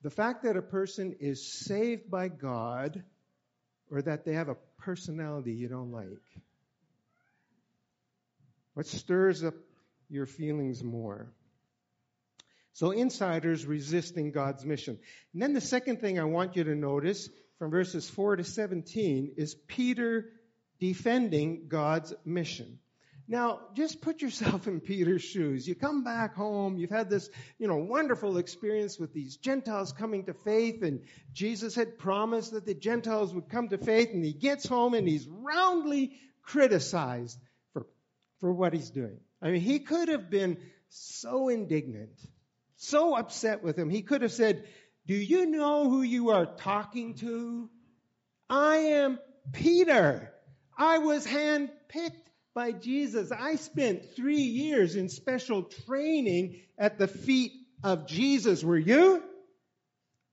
The 0.03 0.11
fact 0.11 0.43
that 0.43 0.59
a 0.59 0.63
person 0.63 1.17
is 1.19 1.51
saved 1.51 2.11
by 2.11 2.29
God 2.29 3.03
or 3.91 4.03
that 4.03 4.27
they 4.27 4.35
have 4.35 4.51
a 4.51 4.57
personality 4.77 5.53
you 5.53 5.69
don't 5.69 5.93
like? 5.93 6.21
What 8.75 8.85
stirs 8.87 9.43
up 9.43 9.55
your 10.11 10.27
feelings 10.27 10.85
more? 10.85 11.33
So 12.75 12.91
insiders 12.91 13.65
resisting 13.65 14.33
God's 14.33 14.67
mission. 14.67 14.99
And 15.33 15.41
then 15.41 15.55
the 15.55 15.63
second 15.63 16.03
thing 16.03 16.21
I 16.21 16.25
want 16.25 16.57
you 16.57 16.65
to 16.65 16.75
notice 16.75 17.31
from 17.59 17.71
verses 17.71 18.11
4 18.11 18.37
to 18.37 18.45
17 18.45 19.37
is 19.39 19.55
Peter 19.55 20.33
defending 20.79 21.69
God's 21.69 22.13
mission. 22.27 22.79
Now, 23.31 23.61
just 23.75 24.01
put 24.01 24.23
yourself 24.23 24.67
in 24.67 24.81
Peter's 24.81 25.23
shoes. 25.23 25.67
You 25.67 25.77
come 25.77 26.03
back 26.03 26.35
home, 26.35 26.77
you've 26.77 26.91
had 26.91 27.09
this, 27.09 27.31
you 27.61 27.69
know, 27.69 27.77
wonderful 27.77 28.39
experience 28.39 28.99
with 28.99 29.15
these 29.15 29.37
Gentiles 29.37 29.93
coming 29.93 30.25
to 30.25 30.35
faith, 30.35 30.83
and 30.83 31.03
Jesus 31.33 31.77
had 31.77 31.97
promised 31.97 32.53
that 32.53 32.67
the 32.67 32.75
Gentiles 32.75 33.33
would 33.33 33.49
come 33.49 33.69
to 33.69 33.79
faith, 33.79 34.11
and 34.13 34.25
he 34.25 34.33
gets 34.33 34.67
home 34.67 34.95
and 34.95 35.07
he's 35.07 35.29
roundly 35.29 36.11
criticized 36.43 37.39
for, 37.73 37.87
for 38.41 38.53
what 38.53 38.73
he's 38.73 38.91
doing. 38.91 39.21
I 39.41 39.53
mean, 39.53 39.61
he 39.61 39.79
could 39.79 40.09
have 40.09 40.29
been 40.29 40.59
so 40.89 41.49
indignant, 41.49 42.21
so 42.75 43.15
upset 43.15 43.63
with 43.63 43.79
him. 43.79 43.91
He 43.91 44.03
could 44.03 44.23
have 44.23 44.33
said, 44.33 44.65
Do 45.07 45.15
you 45.15 45.47
know 45.47 45.89
who 45.89 46.03
you 46.03 46.31
are 46.31 46.47
talking 46.47 47.15
to? 47.19 47.71
I 48.49 48.77
am 48.77 49.21
Peter. 49.53 50.33
I 50.77 50.99
was 50.99 51.25
handpicked 51.25 52.30
by 52.55 52.73
Jesus. 52.73 53.33
I 53.33 53.57
spent 53.57 54.15
three 54.15 54.43
years 54.43 54.97
in 54.97 55.09
special 55.09 55.63
training 55.63 56.61
at 56.79 56.99
the 56.99 57.09
feet 57.09 57.53
of 57.83 58.07
Jesus. 58.07 58.65
Were 58.65 58.79
you? 58.79 59.23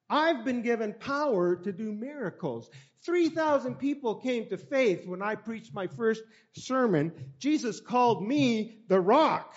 I've 0.10 0.46
been 0.46 0.62
given 0.62 0.94
power 0.94 1.56
to 1.56 1.72
do 1.72 1.92
miracles. 1.92 2.70
3,000 3.04 3.76
people 3.76 4.16
came 4.16 4.50
to 4.50 4.58
faith 4.58 5.06
when 5.06 5.22
I 5.22 5.36
preached 5.36 5.74
my 5.74 5.88
first 5.88 6.24
sermon. 6.54 7.12
Jesus 7.40 7.80
called 7.80 8.26
me 8.26 8.80
the 8.88 9.00
rock. 9.00 9.56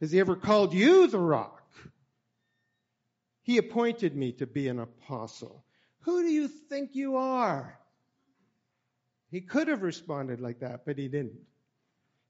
Has 0.00 0.12
he 0.12 0.20
ever 0.20 0.36
called 0.36 0.74
you 0.74 1.06
the 1.06 1.18
rock? 1.18 1.62
He 3.42 3.58
appointed 3.58 4.16
me 4.16 4.32
to 4.32 4.46
be 4.46 4.68
an 4.68 4.80
apostle. 4.80 5.64
Who 6.00 6.22
do 6.22 6.28
you 6.28 6.48
think 6.48 6.94
you 6.94 7.16
are? 7.16 7.78
He 9.30 9.40
could 9.40 9.68
have 9.68 9.82
responded 9.82 10.40
like 10.40 10.60
that, 10.60 10.84
but 10.84 10.98
he 10.98 11.08
didn't. 11.08 11.38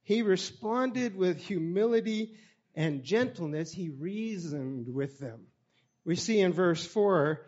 He 0.07 0.23
responded 0.23 1.17
with 1.17 1.41
humility 1.41 2.37
and 2.77 3.03
gentleness. 3.03 3.73
He 3.73 3.89
reasoned 3.89 4.89
with 4.89 5.19
them. 5.19 5.49
We 6.05 6.15
see 6.15 6.39
in 6.39 6.53
verse 6.53 6.87
4 6.87 7.41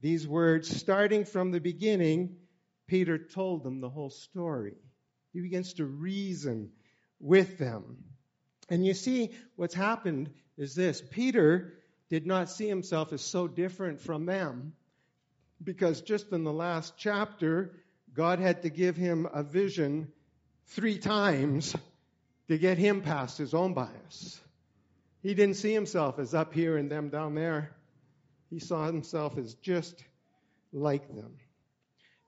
these 0.00 0.26
words 0.26 0.76
starting 0.76 1.24
from 1.24 1.52
the 1.52 1.60
beginning, 1.60 2.34
Peter 2.88 3.16
told 3.16 3.62
them 3.62 3.80
the 3.80 3.88
whole 3.88 4.10
story. 4.10 4.74
He 5.32 5.40
begins 5.40 5.74
to 5.74 5.84
reason 5.84 6.72
with 7.20 7.58
them. 7.58 7.98
And 8.68 8.84
you 8.84 8.94
see, 8.94 9.30
what's 9.54 9.72
happened 9.72 10.30
is 10.56 10.74
this 10.74 11.00
Peter 11.00 11.74
did 12.10 12.26
not 12.26 12.50
see 12.50 12.66
himself 12.66 13.12
as 13.12 13.22
so 13.22 13.46
different 13.46 14.00
from 14.00 14.26
them 14.26 14.72
because 15.62 16.00
just 16.00 16.32
in 16.32 16.42
the 16.42 16.52
last 16.52 16.94
chapter, 16.98 17.76
God 18.12 18.40
had 18.40 18.62
to 18.62 18.68
give 18.68 18.96
him 18.96 19.28
a 19.32 19.44
vision 19.44 20.08
three 20.68 20.98
times 20.98 21.74
to 22.48 22.58
get 22.58 22.78
him 22.78 23.02
past 23.02 23.38
his 23.38 23.54
own 23.54 23.74
bias. 23.74 24.40
He 25.22 25.34
didn't 25.34 25.56
see 25.56 25.72
himself 25.72 26.18
as 26.18 26.34
up 26.34 26.52
here 26.52 26.76
and 26.76 26.90
them 26.90 27.08
down 27.08 27.34
there. 27.34 27.74
He 28.50 28.58
saw 28.58 28.86
himself 28.86 29.38
as 29.38 29.54
just 29.54 30.04
like 30.72 31.08
them. 31.08 31.36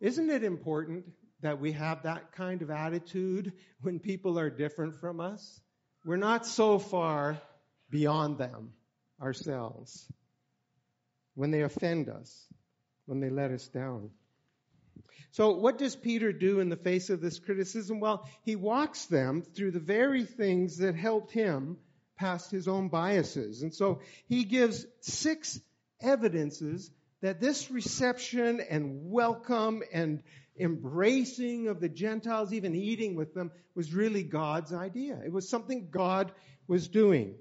Isn't 0.01 0.31
it 0.31 0.45
important 0.45 1.05
that 1.43 1.61
we 1.61 1.73
have 1.73 2.03
that 2.03 2.33
kind 2.33 2.63
of 2.63 2.71
attitude 2.71 3.53
when 3.83 3.99
people 3.99 4.39
are 4.39 4.51
different 4.51 4.97
from 4.97 5.21
us? 5.21 5.61
We're 6.05 6.17
not 6.17 6.47
so 6.47 6.79
far 6.79 7.39
beyond 7.91 8.39
them 8.39 8.73
ourselves 9.21 10.11
when 11.35 11.51
they 11.51 11.63
offend 11.63 12.09
us, 12.09 12.47
when 13.05 13.21
they 13.21 13.31
let 13.31 13.51
us 13.51 13.69
down. 13.69 14.11
So, 15.31 15.57
what 15.57 15.79
does 15.79 15.97
Peter 15.97 16.33
do 16.33 16.61
in 16.61 16.69
the 16.69 16.77
face 16.77 17.11
of 17.11 17.21
this 17.21 17.39
criticism? 17.39 18.01
Well, 18.01 18.29
he 18.43 18.57
walks 18.57 19.07
them 19.07 19.43
through 19.43 19.73
the 19.73 19.81
very 19.81 20.25
things 20.25 20.79
that 20.79 20.95
helped 20.95 21.33
him 21.33 21.79
past 22.17 22.51
his 22.51 22.69
own 22.69 22.89
biases. 22.89 23.63
And 23.63 23.75
so 23.75 24.01
he 24.29 24.45
gives 24.45 24.87
six 25.01 25.61
evidences 26.01 26.91
that 27.21 27.41
this 27.41 27.71
reception 27.71 28.61
and 28.61 29.11
welcome 29.11 29.83
and 29.93 30.23
embracing 30.59 31.69
of 31.69 31.81
the 31.81 31.89
Gentiles, 31.89 32.53
even 32.53 32.75
eating 32.75 33.15
with 33.15 33.35
them, 33.35 33.51
was 33.75 33.93
really 33.93 34.23
God's 34.23 34.73
idea. 34.73 35.21
It 35.25 35.33
was 35.33 35.49
something 35.49 35.89
God 35.91 36.33
was 36.67 36.89
doing. 36.89 37.35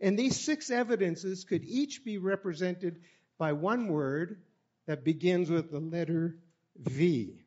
And 0.00 0.18
these 0.18 0.40
six 0.40 0.70
evidences 0.70 1.44
could 1.44 1.64
each 1.64 2.04
be 2.04 2.18
represented 2.18 3.00
by 3.38 3.52
one 3.52 3.88
word 3.88 4.40
that 4.86 5.04
begins 5.04 5.50
with 5.50 5.70
the 5.70 5.80
letter 5.80 6.36
V. 6.76 7.38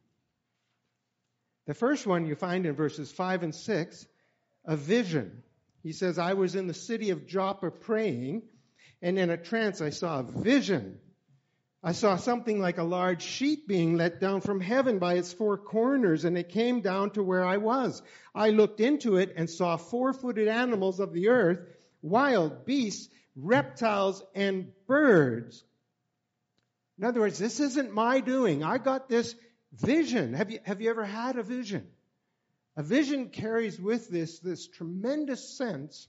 The 1.67 1.73
first 1.73 2.05
one 2.05 2.27
you 2.27 2.35
find 2.35 2.65
in 2.65 2.75
verses 2.75 3.11
5 3.11 3.43
and 3.43 3.55
6, 3.55 4.07
a 4.65 4.77
vision. 4.77 5.43
He 5.81 5.93
says, 5.93 6.17
I 6.17 6.33
was 6.33 6.55
in 6.55 6.67
the 6.67 6.73
city 6.73 7.09
of 7.09 7.27
Joppa 7.27 7.71
praying, 7.71 8.43
and 9.01 9.17
in 9.17 9.29
a 9.29 9.37
trance 9.37 9.81
I 9.81 9.89
saw 9.89 10.19
a 10.19 10.23
vision. 10.23 10.99
I 11.83 11.91
saw 11.91 12.15
something 12.15 12.59
like 12.59 12.79
a 12.79 12.83
large 12.83 13.21
sheet 13.21 13.67
being 13.67 13.95
let 13.95 14.19
down 14.19 14.41
from 14.41 14.59
heaven 14.59 14.97
by 14.97 15.15
its 15.15 15.31
four 15.31 15.57
corners, 15.57 16.25
and 16.25 16.35
it 16.35 16.49
came 16.49 16.81
down 16.81 17.11
to 17.11 17.21
where 17.21 17.45
I 17.45 17.57
was. 17.57 18.01
I 18.33 18.49
looked 18.49 18.79
into 18.79 19.17
it 19.17 19.33
and 19.35 19.47
saw 19.47 19.77
four 19.77 20.11
footed 20.11 20.47
animals 20.47 20.99
of 20.99 21.13
the 21.13 21.27
earth, 21.27 21.59
wild 22.01 22.65
beasts, 22.65 23.07
reptiles, 23.35 24.23
and 24.33 24.71
birds. 24.87 25.63
In 26.97 27.03
other 27.03 27.19
words, 27.19 27.37
this 27.37 27.59
isn't 27.59 27.91
my 27.91 28.21
doing. 28.21 28.63
I 28.63 28.77
got 28.77 29.09
this 29.09 29.35
vision. 29.73 30.33
Have 30.33 30.51
you, 30.51 30.59
have 30.63 30.81
you 30.81 30.89
ever 30.89 31.03
had 31.03 31.37
a 31.37 31.43
vision? 31.43 31.87
A 32.77 32.83
vision 32.83 33.29
carries 33.29 33.79
with 33.79 34.09
this 34.09 34.39
this 34.39 34.67
tremendous 34.67 35.57
sense 35.57 36.07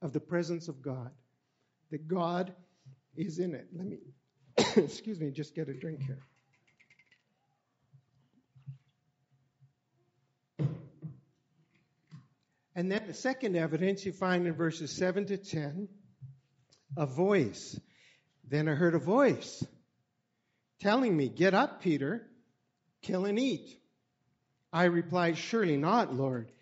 of 0.00 0.12
the 0.12 0.20
presence 0.20 0.68
of 0.68 0.82
God, 0.82 1.10
that 1.90 2.08
God 2.08 2.52
is 3.16 3.38
in 3.38 3.54
it. 3.54 3.68
Let 3.72 3.86
me, 3.86 3.98
excuse 4.76 5.20
me, 5.20 5.30
just 5.30 5.54
get 5.54 5.68
a 5.68 5.74
drink 5.74 6.00
here. 6.02 6.18
And 12.74 12.90
then 12.90 13.02
the 13.06 13.14
second 13.14 13.54
evidence 13.56 14.04
you 14.06 14.12
find 14.12 14.46
in 14.46 14.54
verses 14.54 14.90
7 14.90 15.26
to 15.26 15.36
10 15.36 15.88
a 16.96 17.06
voice. 17.06 17.78
Then 18.52 18.68
I 18.68 18.74
heard 18.74 18.94
a 18.94 18.98
voice 18.98 19.64
telling 20.78 21.16
me, 21.16 21.30
Get 21.30 21.54
up, 21.54 21.80
Peter, 21.80 22.28
kill 23.00 23.24
and 23.24 23.38
eat. 23.38 23.80
I 24.70 24.84
replied, 24.84 25.38
Surely 25.38 25.78
not, 25.78 26.12
Lord. 26.14 26.52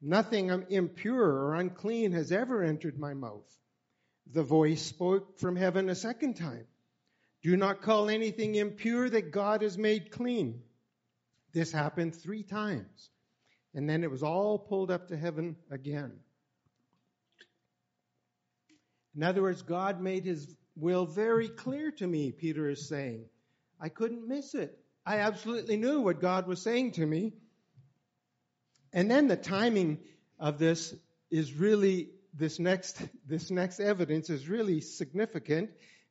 Nothing 0.00 0.48
impure 0.70 1.20
or 1.20 1.56
unclean 1.56 2.12
has 2.12 2.30
ever 2.30 2.62
entered 2.62 3.00
my 3.00 3.14
mouth. 3.14 3.52
The 4.32 4.44
voice 4.44 4.80
spoke 4.80 5.40
from 5.40 5.56
heaven 5.56 5.88
a 5.88 5.96
second 5.96 6.34
time. 6.34 6.68
Do 7.42 7.56
not 7.56 7.82
call 7.82 8.08
anything 8.08 8.54
impure 8.54 9.10
that 9.10 9.32
God 9.32 9.62
has 9.62 9.76
made 9.76 10.12
clean. 10.12 10.62
This 11.52 11.72
happened 11.72 12.14
three 12.14 12.44
times. 12.44 13.10
And 13.74 13.90
then 13.90 14.04
it 14.04 14.10
was 14.12 14.22
all 14.22 14.56
pulled 14.56 14.92
up 14.92 15.08
to 15.08 15.16
heaven 15.16 15.56
again. 15.68 16.12
In 19.16 19.24
other 19.24 19.42
words, 19.42 19.62
God 19.62 20.00
made 20.00 20.24
his 20.24 20.54
will 20.80 21.06
very 21.06 21.48
clear 21.48 21.90
to 21.92 22.06
me, 22.06 22.32
Peter 22.32 22.68
is 22.68 22.88
saying. 22.88 23.26
I 23.80 23.88
couldn't 23.88 24.26
miss 24.26 24.54
it. 24.54 24.78
I 25.06 25.18
absolutely 25.18 25.76
knew 25.76 26.00
what 26.00 26.20
God 26.20 26.46
was 26.46 26.60
saying 26.60 26.92
to 26.92 27.06
me. 27.06 27.32
And 28.92 29.10
then 29.10 29.28
the 29.28 29.36
timing 29.36 29.98
of 30.38 30.58
this 30.58 30.94
is 31.30 31.52
really 31.52 32.10
this 32.34 32.58
next 32.58 33.00
this 33.26 33.50
next 33.50 33.80
evidence 33.80 34.30
is 34.30 34.48
really 34.48 34.80
significant. 34.80 35.70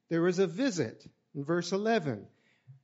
There 0.10 0.22
was 0.22 0.40
a 0.40 0.48
visit 0.48 1.06
in 1.36 1.44
verse 1.44 1.72
11. 1.72 2.26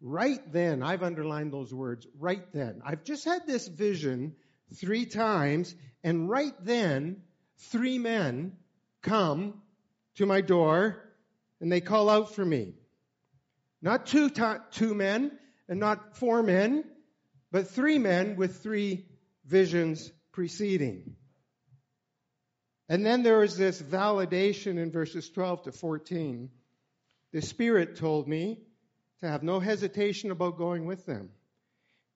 Right 0.01 0.39
then, 0.51 0.83
I've 0.83 1.03
underlined 1.03 1.53
those 1.53 1.73
words, 1.73 2.05
right 2.19 2.51
then. 2.53 2.81
I've 2.85 3.03
just 3.03 3.25
had 3.25 3.47
this 3.47 3.67
vision 3.67 4.35
three 4.75 5.05
times, 5.05 5.73
and 6.03 6.29
right 6.29 6.53
then, 6.61 7.21
three 7.57 7.97
men 7.97 8.53
come 9.01 9.61
to 10.15 10.25
my 10.25 10.41
door 10.41 11.04
and 11.65 11.71
they 11.71 11.81
call 11.81 12.11
out 12.11 12.35
for 12.35 12.45
me. 12.45 12.75
Not 13.81 14.05
two, 14.05 14.29
two 14.69 14.93
men 14.93 15.31
and 15.67 15.79
not 15.79 16.15
four 16.15 16.43
men, 16.43 16.83
but 17.51 17.71
three 17.71 17.97
men 17.97 18.35
with 18.35 18.61
three 18.61 19.07
visions 19.47 20.11
preceding. 20.31 21.15
And 22.87 23.03
then 23.03 23.23
there 23.23 23.41
is 23.41 23.57
this 23.57 23.81
validation 23.81 24.77
in 24.77 24.91
verses 24.91 25.27
12 25.31 25.63
to 25.63 25.71
14. 25.71 26.51
The 27.33 27.41
Spirit 27.41 27.95
told 27.95 28.27
me 28.27 28.59
to 29.21 29.27
have 29.27 29.41
no 29.41 29.59
hesitation 29.59 30.29
about 30.29 30.59
going 30.59 30.85
with 30.85 31.07
them. 31.07 31.31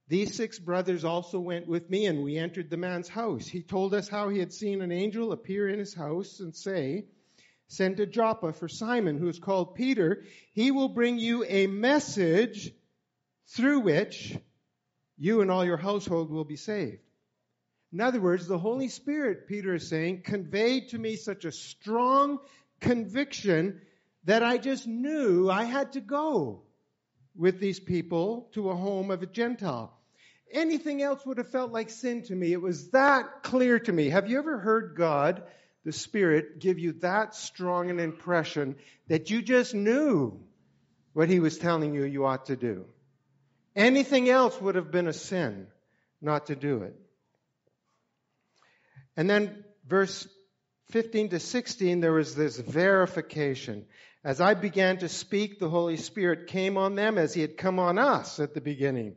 These 0.09 0.35
six 0.35 0.59
brothers 0.59 1.03
also 1.03 1.39
went 1.39 1.67
with 1.67 1.89
me, 1.89 2.05
and 2.05 2.21
we 2.21 2.37
entered 2.37 2.69
the 2.69 2.77
man's 2.77 3.09
house. 3.09 3.47
He 3.47 3.63
told 3.63 3.95
us 3.95 4.07
how 4.07 4.29
he 4.29 4.37
had 4.37 4.53
seen 4.53 4.83
an 4.83 4.91
angel 4.91 5.31
appear 5.31 5.67
in 5.67 5.79
his 5.79 5.95
house 5.95 6.39
and 6.39 6.55
say, 6.55 7.05
Send 7.69 7.97
to 7.97 8.07
Joppa 8.07 8.51
for 8.51 8.67
Simon, 8.67 9.17
who 9.17 9.29
is 9.29 9.39
called 9.39 9.75
Peter. 9.75 10.23
He 10.53 10.71
will 10.71 10.89
bring 10.89 11.19
you 11.19 11.45
a 11.47 11.67
message 11.67 12.71
through 13.47 13.81
which 13.81 14.35
you 15.17 15.41
and 15.41 15.51
all 15.51 15.63
your 15.63 15.77
household 15.77 16.31
will 16.31 16.43
be 16.43 16.55
saved. 16.55 17.01
In 17.93 18.01
other 18.01 18.19
words, 18.19 18.47
the 18.47 18.57
Holy 18.57 18.87
Spirit, 18.87 19.47
Peter 19.47 19.75
is 19.75 19.87
saying, 19.87 20.23
conveyed 20.23 20.89
to 20.89 20.97
me 20.97 21.15
such 21.15 21.45
a 21.45 21.51
strong 21.51 22.39
conviction 22.79 23.81
that 24.23 24.43
I 24.43 24.57
just 24.57 24.87
knew 24.87 25.49
I 25.49 25.63
had 25.63 25.93
to 25.93 26.01
go 26.01 26.63
with 27.35 27.59
these 27.59 27.79
people 27.79 28.49
to 28.53 28.69
a 28.69 28.75
home 28.75 29.11
of 29.11 29.21
a 29.21 29.27
Gentile. 29.27 29.95
Anything 30.51 31.03
else 31.03 31.23
would 31.25 31.37
have 31.37 31.51
felt 31.51 31.71
like 31.71 31.91
sin 31.91 32.23
to 32.23 32.35
me. 32.35 32.51
It 32.51 32.61
was 32.61 32.89
that 32.91 33.43
clear 33.43 33.79
to 33.79 33.91
me. 33.91 34.09
Have 34.09 34.27
you 34.27 34.39
ever 34.39 34.57
heard 34.57 34.95
God, 34.97 35.43
the 35.85 35.91
Spirit, 35.91 36.59
give 36.59 36.79
you 36.79 36.93
that 37.01 37.35
strong 37.35 37.89
an 37.89 37.99
impression 37.99 38.75
that 39.07 39.29
you 39.29 39.41
just 39.41 39.73
knew 39.73 40.39
what 41.13 41.29
He 41.29 41.39
was 41.39 41.57
telling 41.57 41.95
you 41.95 42.03
you 42.03 42.25
ought 42.25 42.47
to 42.47 42.55
do? 42.55 42.85
Anything 43.75 44.29
else 44.29 44.59
would 44.59 44.75
have 44.75 44.91
been 44.91 45.07
a 45.07 45.13
sin 45.13 45.67
not 46.21 46.47
to 46.47 46.55
do 46.55 46.83
it. 46.83 46.95
And 49.15 49.29
then 49.29 49.63
verse 49.87 50.27
15 50.91 51.29
to 51.29 51.39
16, 51.39 52.01
there 52.01 52.13
was 52.13 52.35
this 52.35 52.57
verification. 52.57 53.85
As 54.23 54.41
I 54.41 54.53
began 54.53 54.97
to 54.97 55.09
speak, 55.09 55.59
the 55.59 55.69
Holy 55.69 55.97
Spirit 55.97 56.47
came 56.47 56.77
on 56.77 56.95
them 56.95 57.17
as 57.17 57.33
He 57.33 57.41
had 57.41 57.57
come 57.57 57.79
on 57.79 57.97
us 57.97 58.39
at 58.39 58.53
the 58.53 58.61
beginning. 58.61 59.15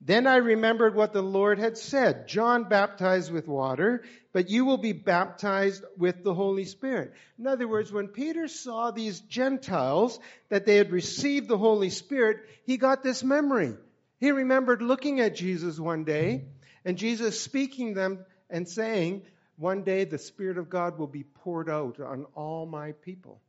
Then 0.00 0.26
I 0.26 0.36
remembered 0.36 0.94
what 0.94 1.12
the 1.12 1.22
Lord 1.22 1.58
had 1.58 1.78
said. 1.78 2.28
John 2.28 2.64
baptized 2.64 3.32
with 3.32 3.48
water, 3.48 4.04
but 4.32 4.50
you 4.50 4.66
will 4.66 4.76
be 4.76 4.92
baptized 4.92 5.82
with 5.96 6.22
the 6.22 6.34
Holy 6.34 6.66
Spirit. 6.66 7.14
In 7.38 7.46
other 7.46 7.66
words, 7.66 7.90
when 7.90 8.08
Peter 8.08 8.46
saw 8.48 8.90
these 8.90 9.20
Gentiles, 9.20 10.18
that 10.50 10.66
they 10.66 10.76
had 10.76 10.92
received 10.92 11.48
the 11.48 11.56
Holy 11.56 11.88
Spirit, 11.88 12.38
he 12.64 12.76
got 12.76 13.02
this 13.02 13.24
memory. 13.24 13.74
He 14.18 14.30
remembered 14.30 14.82
looking 14.82 15.20
at 15.20 15.36
Jesus 15.36 15.78
one 15.78 16.04
day, 16.04 16.44
and 16.84 16.98
Jesus 16.98 17.40
speaking 17.40 17.94
them 17.94 18.26
and 18.50 18.68
saying, 18.68 19.22
one 19.56 19.84
day 19.84 20.04
the 20.04 20.18
Spirit 20.18 20.58
of 20.58 20.68
God 20.68 20.98
will 20.98 21.06
be 21.06 21.22
poured 21.22 21.70
out 21.70 22.00
on 22.00 22.26
all 22.34 22.66
my 22.66 22.92
people. 22.92 23.40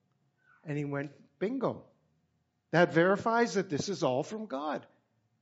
And 0.63 0.77
he 0.77 0.85
went, 0.85 1.11
bingo. 1.39 1.83
That 2.71 2.93
verifies 2.93 3.55
that 3.55 3.69
this 3.69 3.89
is 3.89 4.03
all 4.03 4.23
from 4.23 4.45
God. 4.45 4.85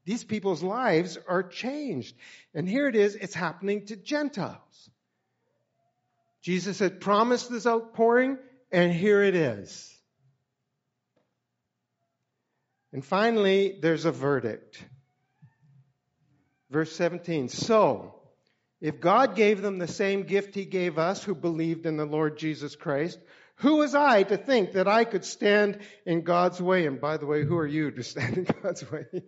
These 0.06 0.24
people's 0.24 0.62
lives 0.62 1.18
are 1.28 1.44
changed. 1.44 2.16
And 2.54 2.68
here 2.68 2.88
it 2.88 2.96
is, 2.96 3.16
it's 3.16 3.34
happening 3.34 3.86
to 3.86 3.96
Gentiles. 3.96 4.90
Jesus 6.42 6.80
had 6.80 7.00
promised 7.00 7.50
this 7.50 7.66
outpouring, 7.66 8.38
and 8.72 8.92
here 8.92 9.24
it 9.24 9.36
is. 9.36 9.90
And 12.92 13.04
finally, 13.04 13.80
there's 13.82 14.06
a 14.06 14.12
verdict. 14.12 14.84
Verse 16.70 16.92
17. 16.96 17.48
So, 17.50 18.16
if 18.82 19.00
God 19.00 19.36
gave 19.36 19.62
them 19.62 19.78
the 19.78 19.88
same 19.88 20.24
gift 20.24 20.54
he 20.54 20.66
gave 20.66 20.98
us 20.98 21.24
who 21.24 21.34
believed 21.34 21.86
in 21.86 21.96
the 21.96 22.06
Lord 22.06 22.38
Jesus 22.38 22.76
Christ, 22.76 23.18
who 23.56 23.78
was 23.78 23.96
I 23.96 24.24
to 24.24 24.38
think 24.38 24.74
that 24.74 24.88
I 24.88 25.04
could 25.04 25.24
stand 25.24 25.80
in 26.06 26.24
God's 26.24 26.62
way? 26.62 26.86
And 26.86 27.00
by 27.00 27.18
the 27.18 27.26
way, 27.26 27.44
who 27.44 27.58
are 27.58 27.68
you 27.68 27.92
to 27.92 28.04
stand 28.04 28.38
in 28.38 28.48
God's 28.62 28.90
way? 28.90 29.06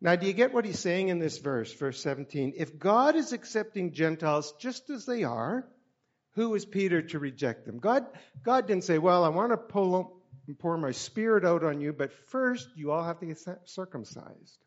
now, 0.00 0.16
do 0.16 0.26
you 0.26 0.32
get 0.32 0.52
what 0.52 0.64
he's 0.64 0.78
saying 0.78 1.08
in 1.08 1.18
this 1.18 1.38
verse, 1.38 1.72
verse 1.72 2.00
17? 2.00 2.54
If 2.56 2.78
God 2.78 3.16
is 3.16 3.32
accepting 3.32 3.92
Gentiles 3.92 4.54
just 4.58 4.88
as 4.90 5.04
they 5.04 5.24
are, 5.24 5.68
who 6.34 6.54
is 6.54 6.64
Peter 6.64 7.02
to 7.02 7.18
reject 7.18 7.66
them? 7.66 7.78
God, 7.78 8.06
God 8.42 8.66
didn't 8.66 8.84
say, 8.84 8.98
well, 8.98 9.24
I 9.24 9.28
want 9.28 9.52
to 9.52 9.56
pull, 9.56 10.20
pour 10.58 10.76
my 10.76 10.92
spirit 10.92 11.44
out 11.44 11.64
on 11.64 11.80
you, 11.80 11.92
but 11.92 12.12
first 12.28 12.68
you 12.76 12.92
all 12.92 13.04
have 13.04 13.20
to 13.20 13.26
get 13.26 13.38
circumcised. 13.64 14.58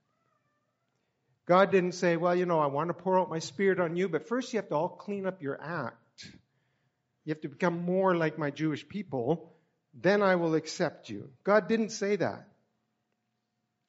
God 1.46 1.72
didn't 1.72 1.94
say, 1.94 2.16
well, 2.16 2.36
you 2.36 2.46
know, 2.46 2.60
I 2.60 2.68
want 2.68 2.90
to 2.90 2.94
pour 2.94 3.20
out 3.20 3.30
my 3.30 3.40
spirit 3.40 3.80
on 3.80 3.96
you, 3.96 4.08
but 4.08 4.28
first 4.28 4.54
you 4.54 4.58
have 4.58 4.70
to 4.70 4.76
all 4.76 4.90
clean 4.90 5.26
up 5.26 5.42
your 5.42 5.60
act. 5.60 5.98
You 7.30 7.36
have 7.36 7.42
to 7.42 7.48
become 7.48 7.86
more 7.86 8.16
like 8.16 8.40
my 8.40 8.50
Jewish 8.50 8.90
people. 8.90 9.54
Then 9.94 10.24
I 10.24 10.38
will 10.38 10.56
accept 10.56 11.12
you. 11.12 11.30
God 11.44 11.68
didn't 11.68 11.92
say 11.92 12.16
that. 12.16 12.48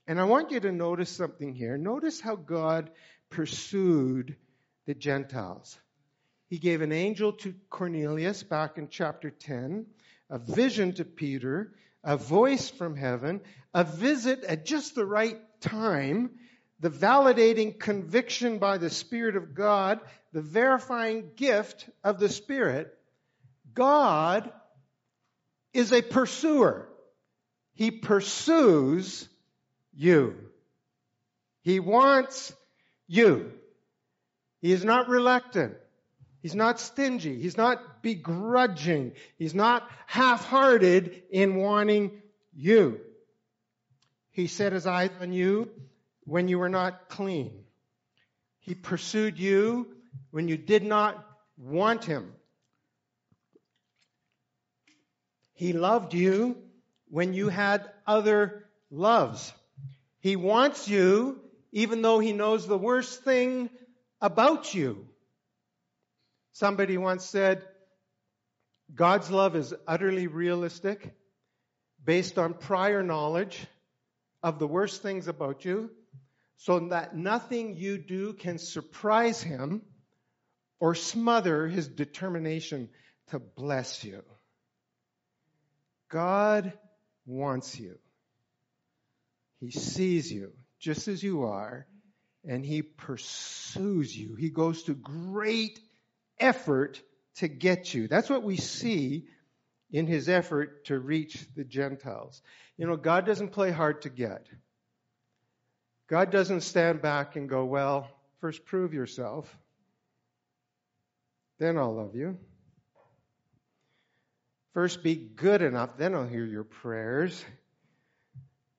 And 0.07 0.20
I 0.20 0.24
want 0.24 0.50
you 0.50 0.61
to 0.61 0.70
notice 0.70 1.09
something 1.09 1.55
here. 1.55 1.79
Notice 1.79 2.20
how 2.20 2.37
God 2.37 2.90
pursued 3.31 4.37
the 4.85 4.92
Gentiles. 4.92 5.81
He 6.50 6.59
gave 6.59 6.83
an 6.83 6.92
angel 6.92 7.33
to 7.33 7.55
Cornelius 7.70 8.42
back 8.42 8.76
in 8.76 8.88
chapter 8.90 9.31
10, 9.31 9.87
a 10.29 10.38
vision 10.38 10.92
to 10.96 11.07
Peter, 11.07 11.72
a 12.05 12.18
voice 12.18 12.68
from 12.68 12.94
heaven, 12.94 13.40
a 13.72 13.85
visit 13.85 14.44
at 14.44 14.66
just 14.66 14.94
the 14.94 15.07
right 15.07 15.38
time, 15.62 16.33
the 16.79 16.90
validating 16.90 17.81
conviction 17.81 18.59
by 18.59 18.76
the 18.76 18.90
Spirit 18.90 19.37
of 19.37 19.55
God, 19.55 19.98
the 20.35 20.42
verifying 20.42 21.31
gift 21.37 21.88
of 22.05 22.20
the 22.20 22.29
Spirit, 22.29 22.98
God 23.74 24.50
is 25.72 25.92
a 25.92 26.02
pursuer. 26.02 26.88
He 27.74 27.90
pursues 27.90 29.28
you. 29.94 30.37
He 31.62 31.80
wants 31.80 32.52
you. 33.06 33.52
He 34.61 34.72
is 34.72 34.85
not 34.85 35.09
reluctant. 35.09 35.74
He's 36.42 36.54
not 36.54 36.80
stingy. 36.80 37.40
He's 37.40 37.56
not 37.56 38.02
begrudging. 38.02 39.12
He's 39.37 39.54
not 39.54 39.88
half-hearted 40.06 41.22
in 41.30 41.56
wanting 41.56 42.22
you. 42.54 43.00
He 44.30 44.46
set 44.46 44.72
his 44.72 44.87
eyes 44.87 45.11
on 45.20 45.33
you 45.33 45.70
when 46.24 46.48
you 46.48 46.59
were 46.59 46.68
not 46.68 47.09
clean. 47.09 47.52
He 48.61 48.74
pursued 48.74 49.38
you 49.38 49.88
when 50.30 50.48
you 50.48 50.56
did 50.56 50.83
not 50.83 51.26
want 51.59 52.04
him. 52.04 52.33
He 55.61 55.75
loved 55.75 56.14
you 56.14 56.57
when 57.11 57.35
you 57.35 57.51
had 57.51 57.87
other 58.07 58.64
loves. 58.90 59.53
He 60.20 60.35
wants 60.35 60.88
you 60.88 61.38
even 61.70 62.01
though 62.01 62.18
he 62.18 62.33
knows 62.33 62.66
the 62.66 62.79
worst 62.79 63.25
thing 63.25 63.68
about 64.23 64.73
you. 64.73 65.07
Somebody 66.55 66.96
once 66.96 67.27
said, 67.27 67.62
God's 68.94 69.31
love 69.31 69.55
is 69.55 69.75
utterly 69.87 70.29
realistic, 70.29 71.14
based 72.03 72.38
on 72.38 72.55
prior 72.55 73.03
knowledge 73.03 73.66
of 74.42 74.59
the 74.59 74.66
worst 74.66 75.03
things 75.03 75.29
about 75.29 75.66
you, 75.66 75.90
so 76.57 76.88
that 76.88 77.14
nothing 77.14 77.77
you 77.77 77.99
do 77.99 78.33
can 78.33 78.57
surprise 78.57 79.42
him 79.42 79.83
or 80.79 80.94
smother 80.94 81.68
his 81.68 81.87
determination 81.87 82.88
to 83.27 83.38
bless 83.38 84.03
you. 84.03 84.23
God 86.11 86.73
wants 87.25 87.79
you. 87.79 87.99
He 89.61 89.70
sees 89.70 90.31
you 90.31 90.53
just 90.79 91.09
as 91.09 91.23
you 91.23 91.44
are, 91.44 91.87
and 92.46 92.64
He 92.64 92.83
pursues 92.83 94.16
you. 94.16 94.35
He 94.35 94.51
goes 94.51 94.83
to 94.85 94.94
great 94.94 95.79
effort 96.38 97.01
to 97.37 97.49
get 97.49 97.94
you. 97.94 98.09
That's 98.09 98.29
what 98.29 98.42
we 98.42 98.57
see 98.57 99.27
in 99.90 100.07
His 100.07 100.29
effort 100.29 100.87
to 100.87 100.99
reach 100.99 101.46
the 101.55 101.64
Gentiles. 101.64 102.42
You 102.77 102.87
know, 102.87 102.96
God 102.96 103.27
doesn't 103.27 103.53
play 103.53 103.70
hard 103.70 104.03
to 104.03 104.09
get. 104.09 104.46
God 106.09 106.31
doesn't 106.31 106.62
stand 106.62 107.03
back 107.03 107.37
and 107.37 107.49
go, 107.49 107.64
well, 107.64 108.09
first 108.40 108.64
prove 108.64 108.92
yourself, 108.94 109.57
then 111.59 111.79
I'll 111.79 111.94
love 111.94 112.16
you. 112.16 112.38
First, 114.74 115.02
be 115.02 115.16
good 115.16 115.62
enough, 115.62 115.96
then 115.98 116.14
I'll 116.14 116.26
hear 116.26 116.44
your 116.44 116.64
prayers. 116.64 117.44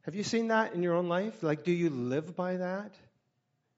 Have 0.04 0.16
you 0.16 0.24
seen 0.24 0.48
that 0.48 0.74
in 0.74 0.82
your 0.82 0.96
own 0.96 1.10
life? 1.10 1.44
Like, 1.44 1.64
do 1.64 1.72
you 1.72 1.90
live 1.90 2.36
by 2.36 2.58
that? 2.58 2.94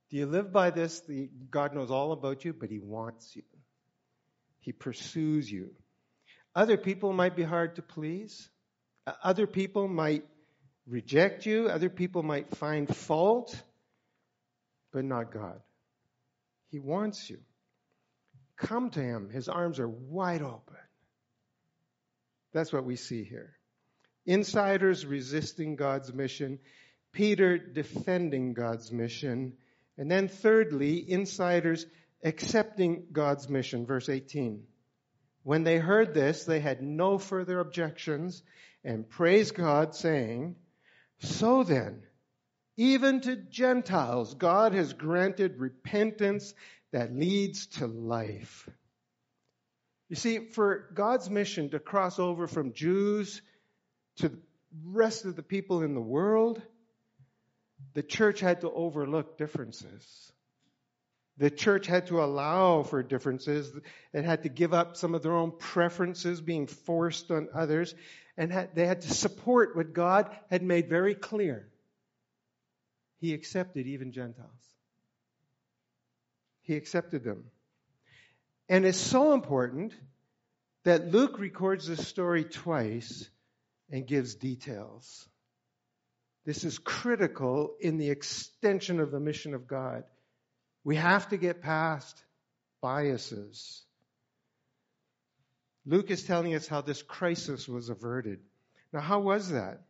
Do 0.09 0.17
you 0.17 0.25
live 0.27 0.51
by 0.51 0.69
this? 0.69 0.99
The, 1.01 1.29
God 1.49 1.73
knows 1.73 1.89
all 1.89 2.11
about 2.11 2.45
you, 2.45 2.53
but 2.53 2.69
He 2.69 2.79
wants 2.79 3.35
you. 3.35 3.43
He 4.59 4.71
pursues 4.71 5.51
you. 5.51 5.71
Other 6.55 6.77
people 6.77 7.13
might 7.13 7.35
be 7.35 7.43
hard 7.43 7.75
to 7.75 7.81
please. 7.81 8.47
Other 9.23 9.47
people 9.47 9.87
might 9.87 10.23
reject 10.85 11.45
you. 11.45 11.67
Other 11.67 11.89
people 11.89 12.21
might 12.21 12.55
find 12.55 12.93
fault, 12.95 13.59
but 14.91 15.03
not 15.03 15.33
God. 15.33 15.59
He 16.69 16.79
wants 16.79 17.29
you. 17.29 17.39
Come 18.55 18.91
to 18.91 19.01
Him. 19.01 19.29
His 19.29 19.49
arms 19.49 19.79
are 19.79 19.89
wide 19.89 20.43
open. 20.43 20.77
That's 22.53 22.71
what 22.71 22.85
we 22.85 22.95
see 22.95 23.23
here. 23.23 23.55
Insiders 24.25 25.05
resisting 25.05 25.75
God's 25.75 26.13
mission, 26.13 26.59
Peter 27.11 27.57
defending 27.57 28.53
God's 28.53 28.91
mission, 28.91 29.53
and 29.97 30.09
then 30.09 30.27
thirdly, 30.27 31.03
insiders 31.09 31.85
accepting 32.23 33.07
God's 33.11 33.49
mission. 33.49 33.85
Verse 33.85 34.09
18. 34.09 34.63
When 35.43 35.63
they 35.63 35.77
heard 35.77 36.13
this, 36.13 36.45
they 36.45 36.61
had 36.61 36.81
no 36.81 37.17
further 37.17 37.59
objections 37.59 38.41
and 38.83 39.09
praised 39.09 39.55
God, 39.55 39.93
saying, 39.93 40.55
So 41.19 41.63
then, 41.63 42.03
even 42.77 43.21
to 43.21 43.35
Gentiles, 43.35 44.33
God 44.33 44.73
has 44.73 44.93
granted 44.93 45.59
repentance 45.59 46.53
that 46.91 47.13
leads 47.13 47.67
to 47.67 47.87
life. 47.87 48.69
You 50.13 50.17
see, 50.17 50.37
for 50.37 50.91
God's 50.93 51.27
mission 51.27 51.71
to 51.71 51.79
cross 51.79 52.19
over 52.19 52.45
from 52.45 52.73
Jews 52.73 53.41
to 54.17 54.29
the 54.29 54.37
rest 54.85 55.25
of 55.25 55.35
the 55.35 55.41
people 55.41 55.81
in 55.81 55.95
the 55.95 56.01
world, 56.01 56.61
the 57.95 58.03
church 58.03 58.39
had 58.39 58.61
to 58.61 58.69
overlook 58.69 59.39
differences. 59.39 60.31
The 61.39 61.49
church 61.49 61.87
had 61.87 62.05
to 62.09 62.23
allow 62.23 62.83
for 62.83 63.01
differences. 63.01 63.73
It 64.13 64.23
had 64.23 64.43
to 64.43 64.49
give 64.49 64.71
up 64.71 64.97
some 64.97 65.15
of 65.15 65.23
their 65.23 65.33
own 65.33 65.51
preferences 65.57 66.41
being 66.41 66.67
forced 66.67 67.31
on 67.31 67.49
others. 67.51 67.95
And 68.37 68.51
they 68.75 68.85
had 68.85 69.01
to 69.01 69.11
support 69.11 69.75
what 69.75 69.93
God 69.93 70.29
had 70.51 70.61
made 70.61 70.89
very 70.89 71.15
clear. 71.15 71.67
He 73.19 73.33
accepted 73.33 73.87
even 73.87 74.11
Gentiles. 74.11 74.51
He 76.61 76.75
accepted 76.75 77.23
them. 77.23 77.45
And 78.69 78.85
it's 78.85 78.97
so 78.97 79.33
important 79.33 79.93
that 80.83 81.11
Luke 81.11 81.39
records 81.39 81.87
this 81.87 82.07
story 82.07 82.43
twice 82.43 83.29
and 83.91 84.07
gives 84.07 84.35
details. 84.35 85.27
This 86.45 86.63
is 86.63 86.77
critical 86.77 87.75
in 87.79 87.97
the 87.97 88.09
extension 88.09 88.99
of 88.99 89.11
the 89.11 89.19
mission 89.19 89.53
of 89.53 89.67
God. 89.67 90.03
We 90.83 90.97
have 90.97 91.29
to 91.29 91.37
get 91.37 91.61
past 91.61 92.21
biases. 92.81 93.83
Luke 95.85 96.11
is 96.11 96.23
telling 96.23 96.55
us 96.55 96.67
how 96.67 96.81
this 96.81 97.01
crisis 97.01 97.67
was 97.67 97.89
averted. 97.89 98.39
Now, 98.91 99.01
how 99.01 99.19
was 99.19 99.49
that? 99.51 99.81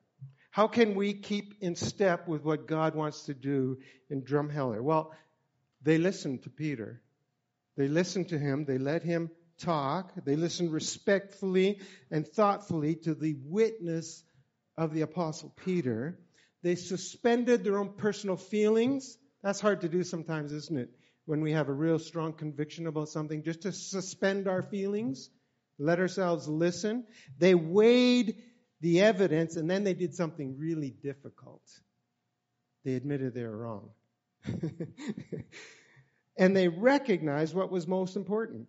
How 0.51 0.67
can 0.67 0.93
we 0.95 1.13
keep 1.13 1.55
in 1.62 1.75
step 1.75 2.27
with 2.27 2.43
what 2.43 2.67
God 2.67 2.93
wants 2.93 3.23
to 3.23 3.33
do 3.33 3.79
in 4.09 4.21
Drumheller? 4.21 4.81
Well, 4.81 5.13
they 5.81 5.97
listened 5.97 6.43
to 6.43 6.49
Peter. 6.49 7.01
They 7.77 7.88
listened 7.88 8.29
to 8.29 8.38
him. 8.38 8.65
They 8.65 8.77
let 8.77 9.03
him 9.03 9.29
talk. 9.59 10.13
They 10.25 10.36
listened 10.36 10.71
respectfully 10.71 11.79
and 12.12 12.27
thoughtfully 12.27 12.95
to 13.03 13.13
the 13.15 13.36
witness 13.45 14.23
of 14.77 14.93
the 14.93 15.01
Apostle 15.01 15.53
Peter. 15.63 16.19
They 16.62 16.75
suspended 16.75 17.63
their 17.63 17.77
own 17.77 17.93
personal 17.97 18.38
feelings. 18.38 19.17
That's 19.41 19.59
hard 19.59 19.81
to 19.81 19.89
do 19.89 20.03
sometimes, 20.03 20.51
isn't 20.51 20.77
it? 20.77 20.89
When 21.25 21.41
we 21.41 21.53
have 21.53 21.69
a 21.69 21.73
real 21.73 21.99
strong 21.99 22.33
conviction 22.33 22.88
about 22.88 23.09
something, 23.09 23.43
just 23.43 23.62
to 23.62 23.71
suspend 23.71 24.47
our 24.47 24.62
feelings, 24.62 25.29
let 25.79 25.99
ourselves 25.99 26.47
listen. 26.47 27.05
They 27.38 27.55
weighed 27.55 28.36
the 28.81 29.01
evidence 29.01 29.55
and 29.55 29.69
then 29.69 29.83
they 29.83 29.93
did 29.93 30.13
something 30.13 30.57
really 30.57 30.89
difficult. 30.89 31.63
They 32.83 32.95
admitted 32.95 33.33
they 33.33 33.43
were 33.43 33.57
wrong. 33.57 33.89
and 36.38 36.56
they 36.56 36.67
recognized 36.67 37.54
what 37.54 37.72
was 37.72 37.88
most 37.88 38.15
important. 38.15 38.67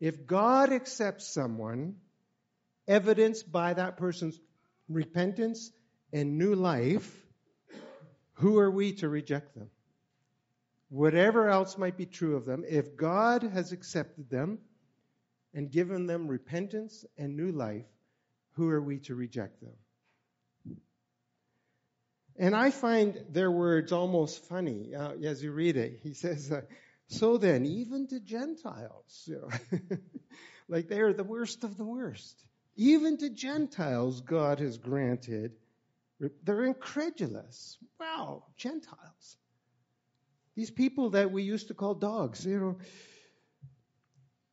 If 0.00 0.26
God 0.26 0.72
accepts 0.72 1.26
someone, 1.26 1.96
evidenced 2.86 3.50
by 3.50 3.74
that 3.74 3.96
person's 3.96 4.38
repentance 4.88 5.72
and 6.12 6.38
new 6.38 6.54
life, 6.54 7.26
who 8.34 8.58
are 8.58 8.70
we 8.70 8.92
to 8.94 9.08
reject 9.08 9.54
them? 9.54 9.70
Whatever 10.88 11.48
else 11.48 11.78
might 11.78 11.96
be 11.96 12.06
true 12.06 12.36
of 12.36 12.44
them, 12.44 12.64
if 12.68 12.96
God 12.96 13.42
has 13.42 13.72
accepted 13.72 14.30
them 14.30 14.58
and 15.54 15.70
given 15.70 16.06
them 16.06 16.28
repentance 16.28 17.04
and 17.18 17.36
new 17.36 17.50
life, 17.50 17.86
who 18.52 18.68
are 18.68 18.80
we 18.80 18.98
to 19.00 19.14
reject 19.14 19.60
them? 19.60 20.76
And 22.38 22.54
I 22.54 22.70
find 22.70 23.24
their 23.30 23.50
words 23.50 23.92
almost 23.92 24.44
funny 24.44 24.94
uh, 24.94 25.12
as 25.24 25.42
you 25.42 25.52
read 25.52 25.78
it. 25.78 26.00
He 26.02 26.12
says, 26.12 26.52
uh, 26.52 26.60
so 27.08 27.38
then, 27.38 27.64
even 27.66 28.08
to 28.08 28.20
Gentiles, 28.20 29.24
you 29.26 29.40
know, 29.40 29.78
like 30.68 30.88
they 30.88 31.00
are 31.00 31.12
the 31.12 31.24
worst 31.24 31.62
of 31.62 31.76
the 31.76 31.84
worst. 31.84 32.42
Even 32.76 33.16
to 33.18 33.30
Gentiles, 33.30 34.20
God 34.20 34.58
has 34.58 34.76
granted. 34.76 35.52
They're 36.42 36.64
incredulous. 36.64 37.78
Wow, 37.98 38.44
Gentiles. 38.56 39.36
These 40.56 40.70
people 40.70 41.10
that 41.10 41.30
we 41.30 41.42
used 41.42 41.68
to 41.68 41.74
call 41.74 41.94
dogs, 41.94 42.44
you 42.44 42.58
know. 42.58 42.78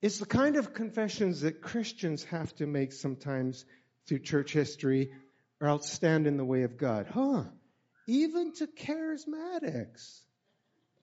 It's 0.01 0.19
the 0.19 0.25
kind 0.25 0.57
of 0.57 0.73
confessions 0.73 1.41
that 1.41 1.61
Christians 1.61 2.25
have 2.25 2.53
to 2.57 2.67
make 2.67 2.91
sometimes 2.91 3.65
through 4.05 4.19
church 4.19 4.51
history 4.51 5.11
or 5.61 5.69
else 5.69 5.89
stand 5.89 6.27
in 6.27 6.35
the 6.35 6.45
way 6.45 6.63
of 6.63 6.77
God. 6.77 7.07
Huh. 7.07 7.43
Even 8.05 8.51
to 8.55 8.67
charismatics. 8.67 10.19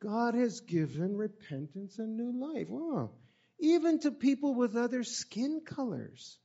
God 0.00 0.34
has 0.34 0.60
given 0.60 1.16
repentance 1.16 1.98
and 1.98 2.16
new 2.16 2.32
life. 2.32 2.68
Wow. 2.68 3.10
Even 3.58 4.00
to 4.00 4.10
people 4.10 4.54
with 4.54 4.76
other 4.76 5.04
skin 5.04 5.60
colors. 5.64 6.38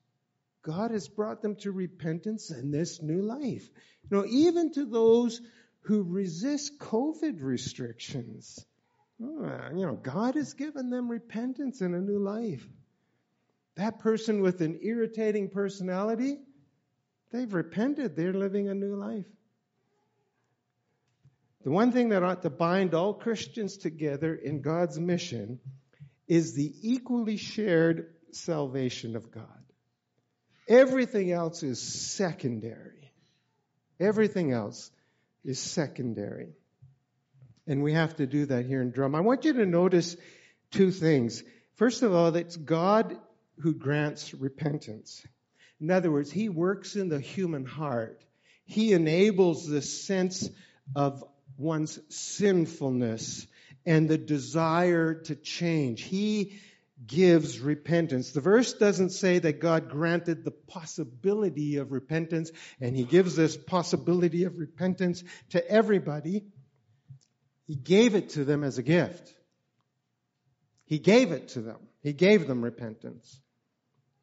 God 0.61 0.91
has 0.91 1.07
brought 1.07 1.41
them 1.41 1.55
to 1.57 1.71
repentance 1.71 2.49
and 2.51 2.73
this 2.73 3.01
new 3.01 3.21
life. 3.21 3.69
You 4.09 4.17
know, 4.17 4.25
even 4.27 4.73
to 4.73 4.85
those 4.85 5.39
who 5.81 6.03
resist 6.03 6.79
COVID 6.79 7.41
restrictions. 7.41 8.65
Oh, 9.23 9.69
you 9.73 9.85
know, 9.85 9.95
God 9.95 10.35
has 10.35 10.53
given 10.53 10.89
them 10.89 11.09
repentance 11.09 11.81
and 11.81 11.95
a 11.95 12.01
new 12.01 12.19
life. 12.19 12.67
That 13.75 13.99
person 13.99 14.41
with 14.41 14.61
an 14.61 14.79
irritating 14.81 15.49
personality, 15.49 16.39
they've 17.31 17.53
repented. 17.53 18.15
They're 18.15 18.33
living 18.33 18.67
a 18.67 18.73
new 18.73 18.95
life. 18.95 19.25
The 21.65 21.71
one 21.71 21.91
thing 21.91 22.09
that 22.09 22.21
ought 22.21 22.43
to 22.43 22.51
bind 22.51 22.93
all 22.93 23.15
Christians 23.15 23.77
together 23.77 24.35
in 24.35 24.61
God's 24.61 24.99
mission 24.99 25.59
is 26.27 26.53
the 26.53 26.71
equally 26.83 27.37
shared 27.37 28.13
salvation 28.31 29.15
of 29.15 29.31
God. 29.31 29.63
Everything 30.67 31.31
else 31.31 31.63
is 31.63 31.81
secondary. 31.81 33.11
Everything 33.99 34.51
else 34.51 34.91
is 35.43 35.57
secondary. 35.57 36.53
And 37.65 37.81
we 37.81 37.93
have 37.93 38.15
to 38.17 38.27
do 38.27 38.45
that 38.45 38.67
here 38.67 38.83
in 38.83 38.91
Drum. 38.91 39.15
I 39.15 39.21
want 39.21 39.43
you 39.43 39.53
to 39.53 39.65
notice 39.65 40.15
two 40.69 40.91
things. 40.91 41.41
First 41.77 42.03
of 42.03 42.13
all, 42.13 42.35
it's 42.35 42.55
God 42.55 43.17
who 43.61 43.73
grants 43.73 44.35
repentance. 44.35 45.25
In 45.81 45.89
other 45.89 46.11
words, 46.11 46.31
He 46.31 46.47
works 46.47 46.95
in 46.95 47.09
the 47.09 47.19
human 47.19 47.65
heart. 47.65 48.23
He 48.65 48.93
enables 48.93 49.67
the 49.67 49.81
sense 49.81 50.47
of 50.95 51.23
one's 51.57 51.99
sinfulness 52.09 53.47
and 53.85 54.09
the 54.09 54.17
desire 54.17 55.13
to 55.13 55.35
change. 55.35 56.01
He 56.01 56.59
gives 57.05 57.59
repentance. 57.59 58.31
The 58.31 58.41
verse 58.41 58.73
doesn't 58.73 59.09
say 59.09 59.39
that 59.39 59.59
God 59.59 59.89
granted 59.89 60.43
the 60.43 60.51
possibility 60.51 61.77
of 61.77 61.91
repentance 61.91 62.51
and 62.79 62.95
he 62.95 63.03
gives 63.03 63.35
this 63.35 63.57
possibility 63.57 64.45
of 64.45 64.57
repentance 64.57 65.23
to 65.49 65.69
everybody. 65.69 66.45
He 67.67 67.75
gave 67.75 68.15
it 68.15 68.29
to 68.31 68.45
them 68.45 68.63
as 68.63 68.77
a 68.77 68.83
gift. 68.83 69.33
He 70.85 70.99
gave 70.99 71.31
it 71.31 71.49
to 71.49 71.61
them. 71.61 71.79
He 72.01 72.13
gave 72.13 72.47
them 72.47 72.63
repentance. 72.63 73.39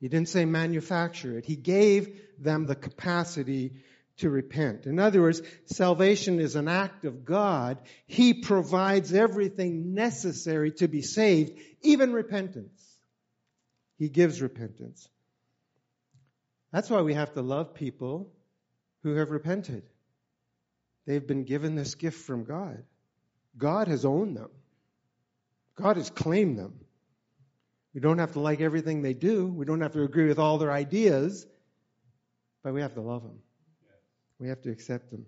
He 0.01 0.09
didn't 0.09 0.29
say 0.29 0.45
manufacture 0.45 1.38
it. 1.38 1.45
He 1.45 1.57
gave 1.57 2.21
them 2.38 2.66
the 2.66 2.75
capacity 2.75 3.75
to 4.23 4.31
repent. 4.31 4.87
In 4.87 4.99
other 4.99 5.21
words, 5.21 5.43
salvation 5.67 6.41
is 6.41 6.57
an 6.57 6.69
act 6.69 7.05
of 7.05 7.25
God. 7.25 7.79
He 8.07 8.35
provides 8.35 9.13
everything 9.13 9.95
necessary 9.95 10.73
to 10.73 10.89
be 10.89 11.03
saved, 11.03 11.53
even 11.83 12.13
repentance. 12.13 12.81
He 13.99 14.09
gives 14.09 14.41
repentance. 14.41 15.09
That's 16.73 16.89
why 16.89 17.03
we 17.03 17.15
have 17.15 17.35
to 17.35 17.43
love 17.43 17.75
people 17.75 18.33
who 19.03 19.17
have 19.17 19.31
repented. 19.31 19.83
They've 21.07 21.27
been 21.27 21.45
given 21.45 21.75
this 21.75 21.95
gift 21.95 22.21
from 22.25 22.45
God. 22.45 22.83
God 23.59 23.89
has 23.89 24.05
owned 24.05 24.37
them. 24.37 24.51
God 25.77 25.97
has 25.97 26.11
claimed 26.11 26.59
them. 26.59 26.81
We 27.93 28.01
don't 28.01 28.19
have 28.19 28.33
to 28.33 28.41
like 28.41 28.61
everything 28.61 29.03
they 29.03 29.15
do. 29.15 29.47
We 29.47 29.67
don't 29.67 29.81
have 29.81 29.93
to 29.93 30.03
agree 30.03 30.29
with 30.29 30.39
all 30.39 30.59
their 30.59 30.73
ideas, 30.73 31.47
but 32.63 32.73
we 32.73 32.81
have 32.81 32.95
to 32.95 33.03
love 33.03 33.23
them. 33.23 33.41
We 34.43 34.49
have 34.49 34.63
to 34.63 34.73
accept 34.73 35.13
them. 35.13 35.27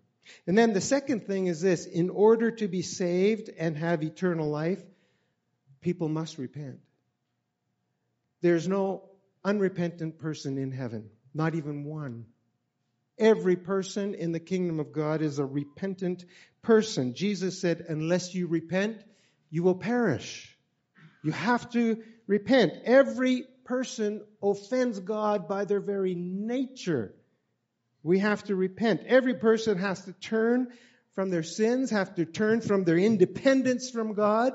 And 0.48 0.58
then 0.58 0.72
the 0.72 0.80
second 0.80 1.28
thing 1.28 1.46
is 1.46 1.60
this 1.60 1.86
in 1.86 2.10
order 2.10 2.50
to 2.50 2.66
be 2.66 2.82
saved 2.82 3.48
and 3.56 3.78
have 3.78 4.02
eternal 4.02 4.50
life, 4.50 4.82
people 5.80 6.08
must 6.08 6.36
repent. 6.36 6.80
There's 8.42 8.66
no 8.66 9.04
unrepentant 9.44 10.18
person 10.18 10.58
in 10.58 10.72
heaven, 10.72 11.10
not 11.32 11.54
even 11.54 11.84
one. 11.84 12.24
Every 13.16 13.54
person 13.54 14.14
in 14.16 14.32
the 14.32 14.40
kingdom 14.40 14.80
of 14.80 14.92
God 14.92 15.22
is 15.22 15.38
a 15.38 15.44
repentant 15.44 16.24
person. 16.62 17.14
Jesus 17.14 17.60
said, 17.60 17.86
unless 17.88 18.34
you 18.34 18.48
repent, 18.48 19.00
you 19.48 19.62
will 19.62 19.76
perish. 19.76 20.58
You 21.22 21.30
have 21.30 21.70
to 21.70 22.02
repent. 22.26 22.72
Every 22.84 23.44
person 23.64 24.24
offends 24.42 24.98
God 24.98 25.46
by 25.46 25.66
their 25.66 25.80
very 25.80 26.16
nature. 26.16 27.14
We 28.04 28.20
have 28.20 28.44
to 28.44 28.54
repent. 28.54 29.02
Every 29.06 29.34
person 29.34 29.78
has 29.78 30.04
to 30.04 30.12
turn 30.12 30.68
from 31.14 31.30
their 31.30 31.42
sins, 31.42 31.90
have 31.90 32.14
to 32.16 32.26
turn 32.26 32.60
from 32.60 32.84
their 32.84 32.98
independence 32.98 33.90
from 33.90 34.12
God 34.12 34.52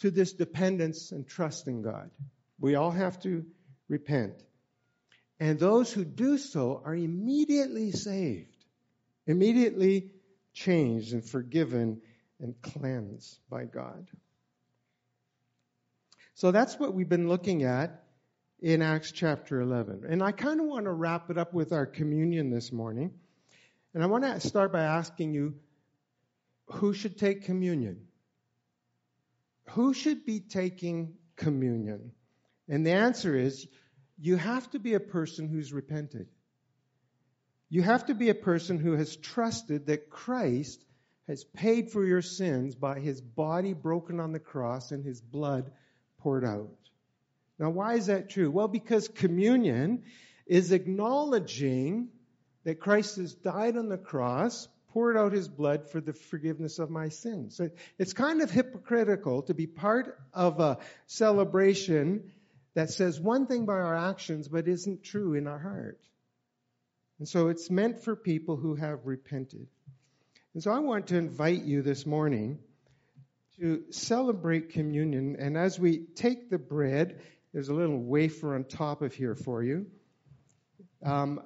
to 0.00 0.10
this 0.10 0.32
dependence 0.32 1.12
and 1.12 1.28
trust 1.28 1.68
in 1.68 1.82
God. 1.82 2.10
We 2.58 2.74
all 2.74 2.90
have 2.90 3.20
to 3.20 3.44
repent. 3.88 4.42
And 5.38 5.58
those 5.58 5.92
who 5.92 6.04
do 6.04 6.38
so 6.38 6.82
are 6.84 6.94
immediately 6.94 7.92
saved, 7.92 8.64
immediately 9.26 10.10
changed 10.54 11.12
and 11.12 11.24
forgiven 11.24 12.00
and 12.40 12.60
cleansed 12.62 13.38
by 13.50 13.64
God. 13.64 14.08
So 16.34 16.50
that's 16.50 16.78
what 16.78 16.94
we've 16.94 17.08
been 17.08 17.28
looking 17.28 17.64
at 17.64 18.04
in 18.60 18.82
Acts 18.82 19.12
chapter 19.12 19.60
11. 19.60 20.04
And 20.08 20.22
I 20.22 20.32
kind 20.32 20.60
of 20.60 20.66
want 20.66 20.84
to 20.84 20.92
wrap 20.92 21.30
it 21.30 21.38
up 21.38 21.54
with 21.54 21.72
our 21.72 21.86
communion 21.86 22.50
this 22.50 22.72
morning. 22.72 23.12
And 23.94 24.02
I 24.02 24.06
want 24.06 24.24
to 24.24 24.40
start 24.40 24.72
by 24.72 24.82
asking 24.82 25.34
you 25.34 25.54
who 26.66 26.92
should 26.92 27.16
take 27.18 27.44
communion? 27.44 28.06
Who 29.70 29.94
should 29.94 30.26
be 30.26 30.40
taking 30.40 31.14
communion? 31.36 32.12
And 32.68 32.84
the 32.84 32.92
answer 32.92 33.34
is 33.36 33.66
you 34.18 34.36
have 34.36 34.68
to 34.70 34.78
be 34.78 34.94
a 34.94 35.00
person 35.00 35.48
who's 35.48 35.72
repented. 35.72 36.26
You 37.70 37.82
have 37.82 38.06
to 38.06 38.14
be 38.14 38.28
a 38.28 38.34
person 38.34 38.78
who 38.78 38.92
has 38.92 39.16
trusted 39.16 39.86
that 39.86 40.10
Christ 40.10 40.84
has 41.26 41.44
paid 41.44 41.90
for 41.90 42.04
your 42.04 42.22
sins 42.22 42.74
by 42.74 42.98
his 42.98 43.20
body 43.20 43.74
broken 43.74 44.20
on 44.20 44.32
the 44.32 44.38
cross 44.38 44.90
and 44.90 45.04
his 45.04 45.20
blood 45.20 45.70
poured 46.18 46.44
out. 46.44 46.87
Now, 47.58 47.70
why 47.70 47.94
is 47.94 48.06
that 48.06 48.30
true? 48.30 48.50
Well, 48.50 48.68
because 48.68 49.08
communion 49.08 50.04
is 50.46 50.72
acknowledging 50.72 52.08
that 52.64 52.80
Christ 52.80 53.16
has 53.16 53.34
died 53.34 53.76
on 53.76 53.88
the 53.88 53.98
cross, 53.98 54.68
poured 54.92 55.16
out 55.16 55.32
his 55.32 55.48
blood 55.48 55.90
for 55.90 56.00
the 56.00 56.12
forgiveness 56.12 56.78
of 56.78 56.90
my 56.90 57.08
sins. 57.08 57.56
So 57.56 57.70
it's 57.98 58.12
kind 58.12 58.42
of 58.42 58.50
hypocritical 58.50 59.42
to 59.42 59.54
be 59.54 59.66
part 59.66 60.18
of 60.32 60.60
a 60.60 60.78
celebration 61.06 62.30
that 62.74 62.90
says 62.90 63.20
one 63.20 63.46
thing 63.46 63.66
by 63.66 63.74
our 63.74 63.96
actions 63.96 64.48
but 64.48 64.68
isn't 64.68 65.02
true 65.02 65.34
in 65.34 65.46
our 65.46 65.58
heart. 65.58 66.00
And 67.18 67.28
so 67.28 67.48
it's 67.48 67.70
meant 67.70 68.00
for 68.04 68.14
people 68.14 68.56
who 68.56 68.76
have 68.76 69.00
repented. 69.04 69.66
And 70.54 70.62
so 70.62 70.70
I 70.70 70.78
want 70.78 71.08
to 71.08 71.16
invite 71.16 71.64
you 71.64 71.82
this 71.82 72.06
morning 72.06 72.58
to 73.58 73.82
celebrate 73.90 74.70
communion. 74.70 75.36
And 75.38 75.56
as 75.56 75.78
we 75.78 75.98
take 75.98 76.48
the 76.48 76.58
bread, 76.58 77.20
there's 77.58 77.70
a 77.70 77.74
little 77.74 77.98
wafer 77.98 78.54
on 78.54 78.62
top 78.62 79.02
of 79.02 79.12
here 79.12 79.34
for 79.34 79.64
you. 79.64 79.86
Um, 81.04 81.42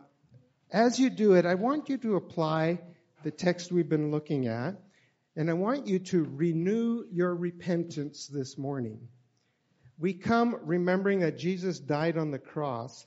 as 0.70 1.00
you 1.00 1.08
do 1.08 1.32
it, 1.32 1.46
I 1.46 1.54
want 1.54 1.88
you 1.88 1.96
to 1.96 2.16
apply 2.16 2.80
the 3.22 3.30
text 3.30 3.72
we've 3.72 3.88
been 3.88 4.10
looking 4.10 4.46
at, 4.46 4.74
and 5.36 5.48
I 5.48 5.54
want 5.54 5.86
you 5.86 6.00
to 6.00 6.22
renew 6.22 7.04
your 7.10 7.34
repentance 7.34 8.26
this 8.26 8.58
morning. 8.58 9.08
We 9.98 10.12
come 10.12 10.54
remembering 10.64 11.20
that 11.20 11.38
Jesus 11.38 11.78
died 11.78 12.18
on 12.18 12.30
the 12.30 12.38
cross 12.38 13.06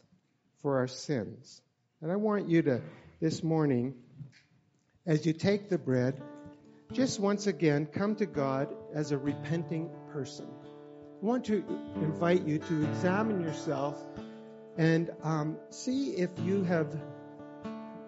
for 0.63 0.79
our 0.79 0.87
sins. 0.87 1.61
And 2.01 2.11
I 2.11 2.15
want 2.15 2.49
you 2.49 2.63
to, 2.63 2.81
this 3.21 3.43
morning, 3.43 3.93
as 5.05 5.27
you 5.27 5.33
take 5.33 5.69
the 5.69 5.77
bread, 5.77 6.19
just 6.91 7.19
once 7.19 7.45
again 7.45 7.85
come 7.85 8.15
to 8.15 8.25
God 8.25 8.73
as 8.95 9.11
a 9.11 9.17
repenting 9.19 9.91
person. 10.11 10.47
I 11.21 11.25
want 11.25 11.45
to 11.45 11.63
invite 11.95 12.45
you 12.45 12.59
to 12.59 12.83
examine 12.83 13.41
yourself 13.41 13.97
and 14.77 15.09
um, 15.23 15.57
see 15.69 16.11
if 16.11 16.29
you 16.43 16.63
have 16.63 16.93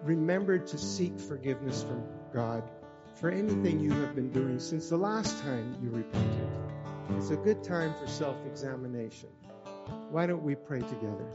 remembered 0.02 0.66
to 0.68 0.78
seek 0.78 1.18
forgiveness 1.18 1.82
from 1.82 2.04
God 2.34 2.68
for 3.14 3.30
anything 3.30 3.80
you 3.80 3.92
have 3.92 4.14
been 4.14 4.30
doing 4.30 4.60
since 4.60 4.90
the 4.90 4.98
last 4.98 5.40
time 5.40 5.76
you 5.82 5.90
repented. 5.90 6.48
It's 7.16 7.30
a 7.30 7.36
good 7.36 7.64
time 7.64 7.94
for 7.98 8.06
self 8.06 8.36
examination. 8.46 9.30
Why 10.10 10.26
don't 10.26 10.42
we 10.42 10.54
pray 10.54 10.80
together? 10.80 11.26